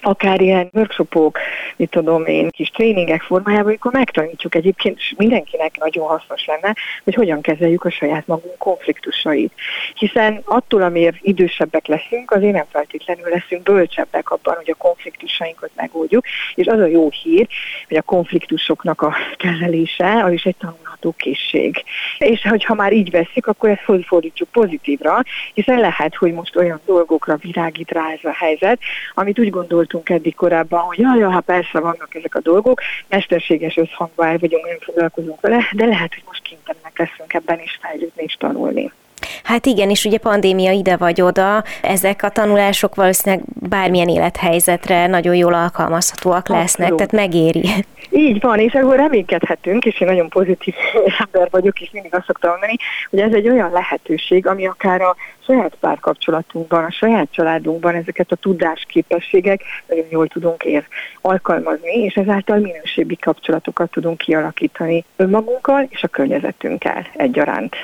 akár 0.01 0.41
ilyen 0.41 0.69
workshopok, 0.73 1.39
mit 1.75 1.89
tudom 1.89 2.25
én, 2.25 2.49
kis 2.49 2.69
tréningek 2.69 3.21
formájában, 3.21 3.65
amikor 3.67 3.91
megtanítjuk 3.91 4.55
egyébként, 4.55 4.97
és 4.97 5.13
mindenkinek 5.17 5.77
nagyon 5.77 6.07
hasznos 6.07 6.45
lenne, 6.45 6.75
hogy 7.03 7.13
hogyan 7.13 7.41
kezeljük 7.41 7.83
a 7.83 7.89
saját 7.89 8.27
magunk 8.27 8.57
konfliktusait. 8.57 9.53
Hiszen 9.93 10.41
attól, 10.45 10.81
amiért 10.81 11.15
idősebbek 11.21 11.87
leszünk, 11.87 12.31
azért 12.31 12.53
nem 12.53 12.65
feltétlenül 12.71 13.29
leszünk 13.29 13.63
bölcsebbek 13.63 14.31
abban, 14.31 14.55
hogy 14.55 14.69
a 14.69 14.75
konfliktusainkat 14.75 15.69
megoldjuk, 15.75 16.25
és 16.55 16.67
az 16.67 16.79
a 16.79 16.85
jó 16.85 17.09
hír, 17.09 17.47
hogy 17.87 17.97
a 17.97 18.01
konfliktusoknak 18.01 19.01
a 19.01 19.15
kezelése, 19.37 20.23
az 20.23 20.31
is 20.31 20.43
egy 20.43 20.55
tanulható 20.59 21.13
készség. 21.17 21.83
És 22.17 22.41
hogyha 22.41 22.73
már 22.73 22.93
így 22.93 23.11
veszik, 23.11 23.47
akkor 23.47 23.69
ezt 23.69 24.05
fordítjuk 24.05 24.49
pozitívra, 24.49 25.21
hiszen 25.53 25.79
lehet, 25.79 26.15
hogy 26.15 26.33
most 26.33 26.55
olyan 26.55 26.81
dolgokra 26.85 27.35
virágít 27.35 27.91
rá 27.91 28.11
ez 28.11 28.23
a 28.23 28.33
helyzet, 28.33 28.79
amit 29.13 29.39
úgy 29.39 29.49
gondolt 29.49 29.88
voltunk 29.91 30.19
eddig 30.19 30.35
korábban, 30.35 30.79
hogy 30.79 30.99
jaj, 30.99 31.19
ha 31.19 31.29
hát 31.29 31.43
persze 31.43 31.79
vannak 31.79 32.15
ezek 32.15 32.35
a 32.35 32.39
dolgok, 32.39 32.81
mesterséges 33.07 33.77
összhangban 33.77 34.27
el 34.27 34.37
vagyunk, 34.37 34.65
nem 34.65 34.77
foglalkozunk 34.79 35.41
vele, 35.41 35.69
de 35.71 35.85
lehet, 35.85 36.13
hogy 36.13 36.23
most 36.25 36.41
kénytelenek 36.41 36.97
leszünk 36.97 37.33
ebben 37.33 37.59
is 37.59 37.79
fejlődni 37.81 38.23
és 38.23 38.33
tanulni. 38.33 38.91
Hát 39.43 39.65
igen, 39.65 39.89
és 39.89 40.05
ugye 40.05 40.17
pandémia 40.17 40.71
ide 40.71 40.97
vagy 40.97 41.21
oda, 41.21 41.63
ezek 41.81 42.23
a 42.23 42.29
tanulások 42.29 42.95
valószínűleg 42.95 43.45
bármilyen 43.69 44.07
élethelyzetre 44.07 45.07
nagyon 45.07 45.35
jól 45.35 45.53
alkalmazhatóak 45.53 46.47
lesznek, 46.47 46.91
Abszolút. 46.91 47.09
tehát 47.11 47.27
megéri. 47.27 47.69
Így 48.09 48.41
van, 48.41 48.59
és 48.59 48.73
akkor 48.73 48.95
reménykedhetünk, 48.95 49.85
és 49.85 50.01
én 50.01 50.07
nagyon 50.07 50.29
pozitív 50.29 50.73
ember 51.25 51.47
vagyok, 51.51 51.81
és 51.81 51.89
mindig 51.91 52.15
azt 52.15 52.25
szoktam 52.25 52.49
mondani, 52.49 52.75
hogy 53.09 53.19
ez 53.19 53.33
egy 53.33 53.49
olyan 53.49 53.71
lehetőség, 53.71 54.47
ami 54.47 54.67
akár 54.67 55.01
a 55.01 55.15
saját 55.45 55.75
párkapcsolatunkban, 55.79 56.83
a 56.83 56.91
saját 56.91 57.27
családunkban 57.31 57.95
ezeket 57.95 58.31
a 58.31 58.35
tudásképességek 58.35 59.61
nagyon 59.87 60.05
jól 60.09 60.27
tudunk 60.27 60.63
ér 60.63 60.87
alkalmazni, 61.21 62.03
és 62.03 62.13
ezáltal 62.13 62.57
minőségi 62.57 63.15
kapcsolatokat 63.15 63.91
tudunk 63.91 64.17
kialakítani 64.17 65.03
önmagunkkal 65.15 65.87
és 65.89 66.03
a 66.03 66.07
környezetünkkel 66.07 67.07
egyaránt. 67.13 67.75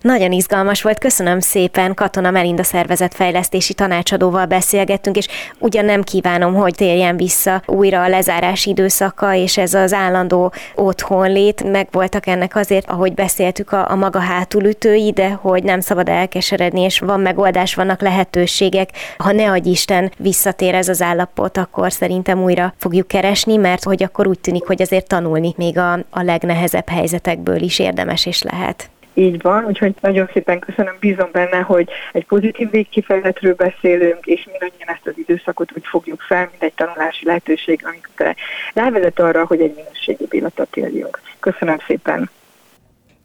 Nagyon 0.00 0.32
izgalmas 0.32 0.82
volt, 0.82 0.98
köszönöm 0.98 1.40
szépen, 1.40 1.94
Katona 1.94 2.30
Melinda 2.30 2.62
szervezetfejlesztési 2.62 3.74
tanácsadóval 3.74 4.46
beszélgettünk, 4.46 5.16
és 5.16 5.28
ugyan 5.58 5.84
nem 5.84 6.02
kívánom, 6.02 6.54
hogy 6.54 6.74
térjen 6.74 7.16
vissza 7.16 7.62
újra 7.66 8.02
a 8.02 8.08
lezárás 8.08 8.66
időszaka, 8.66 9.34
és 9.34 9.56
ez 9.56 9.74
az 9.74 9.92
állandó 9.92 10.52
otthonlét, 10.74 11.70
meg 11.70 11.88
voltak 11.90 12.26
ennek 12.26 12.56
azért, 12.56 12.90
ahogy 12.90 13.14
beszéltük, 13.14 13.72
a, 13.72 13.90
a 13.90 13.94
maga 13.94 14.18
hátulütői, 14.18 15.12
de 15.12 15.30
hogy 15.30 15.62
nem 15.62 15.80
szabad 15.80 16.08
elkeseredni, 16.08 16.80
és 16.80 16.98
van 16.98 17.20
megoldás, 17.20 17.74
vannak 17.74 18.00
lehetőségek. 18.00 18.90
Ha 19.16 19.32
ne 19.32 19.50
adj 19.50 19.68
Isten 19.68 20.12
visszatér 20.18 20.74
ez 20.74 20.88
az 20.88 21.02
állapot, 21.02 21.56
akkor 21.56 21.92
szerintem 21.92 22.42
újra 22.42 22.74
fogjuk 22.76 23.08
keresni, 23.08 23.56
mert 23.56 23.84
hogy 23.84 24.02
akkor 24.02 24.26
úgy 24.26 24.40
tűnik, 24.40 24.66
hogy 24.66 24.82
azért 24.82 25.06
tanulni 25.06 25.54
még 25.56 25.78
a, 25.78 25.92
a 25.92 26.22
legnehezebb 26.22 26.88
helyzetekből 26.88 27.62
is 27.62 27.78
érdemes 27.78 28.26
és 28.26 28.42
lehet. 28.42 28.90
Így 29.18 29.42
van, 29.42 29.64
úgyhogy 29.64 29.94
nagyon 30.00 30.28
szépen 30.32 30.58
köszönöm, 30.58 30.96
bízom 31.00 31.28
benne, 31.32 31.60
hogy 31.60 31.88
egy 32.12 32.26
pozitív 32.26 32.70
végkifejletről 32.70 33.54
beszélünk, 33.54 34.26
és 34.26 34.44
mindannyian 34.44 34.88
ezt 34.88 35.06
az 35.06 35.12
időszakot 35.16 35.70
úgy 35.76 35.86
fogjuk 35.86 36.20
fel, 36.20 36.48
mint 36.50 36.62
egy 36.62 36.74
tanulási 36.74 37.24
lehetőség, 37.24 37.86
amikor 37.86 38.34
rávezet 38.74 39.20
arra, 39.20 39.46
hogy 39.46 39.60
egy 39.60 39.74
minőségi 39.74 40.26
életet 40.30 40.76
éljünk. 40.76 41.20
Köszönöm 41.40 41.78
szépen! 41.86 42.30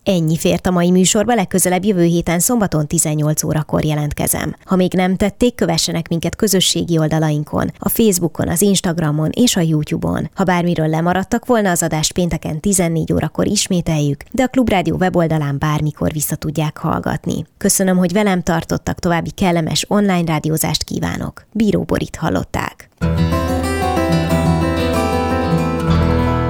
Ennyi 0.04 0.38
fért 0.38 0.68
a 0.68 0.72
mai 0.72 0.92
műsorba, 0.92 1.34
legközelebb 1.34 1.86
jövő 1.86 2.04
héten 2.04 2.40
szombaton 2.40 2.88
18 2.88 3.44
órakor 3.44 3.86
jelentkezem. 3.86 4.56
Ha 4.66 4.76
még 4.76 4.94
nem 4.94 5.16
tették, 5.16 5.56
kövessenek 5.56 6.08
minket 6.08 6.36
közösségi 6.36 6.98
oldalainkon, 6.98 7.72
a 7.78 7.90
Facebookon, 7.90 8.48
az 8.48 8.62
Instagramon 8.62 9.30
és 9.34 9.56
a 9.56 9.62
YouTube-on. 9.62 10.30
Ha 10.36 10.44
bármiről 10.44 10.88
lemaradtak 10.88 11.46
volna, 11.46 11.70
az 11.70 11.84
adást 11.84 12.14
pénteken 12.14 12.60
14 12.60 13.14
órakor 13.14 13.48
ismételjük, 13.48 14.24
de 14.32 14.44
a 14.44 14.48
Klubrádió 14.48 14.96
weboldalán 14.96 15.56
bármikor 15.60 16.12
vissza 16.12 16.36
tudják 16.36 16.78
hallgatni. 16.78 17.46
Köszönöm, 17.58 17.98
hogy 17.98 18.14
velem 18.14 18.42
tartottak, 18.42 19.00
további 19.00 19.32
kellemes 19.32 19.86
online 19.88 20.32
rádiózást 20.32 20.84
kívánok. 20.84 21.46
Bíró 21.52 21.82
Borit 21.82 22.16
hallották. 22.16 22.90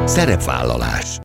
Szerepvállalás 0.05 1.19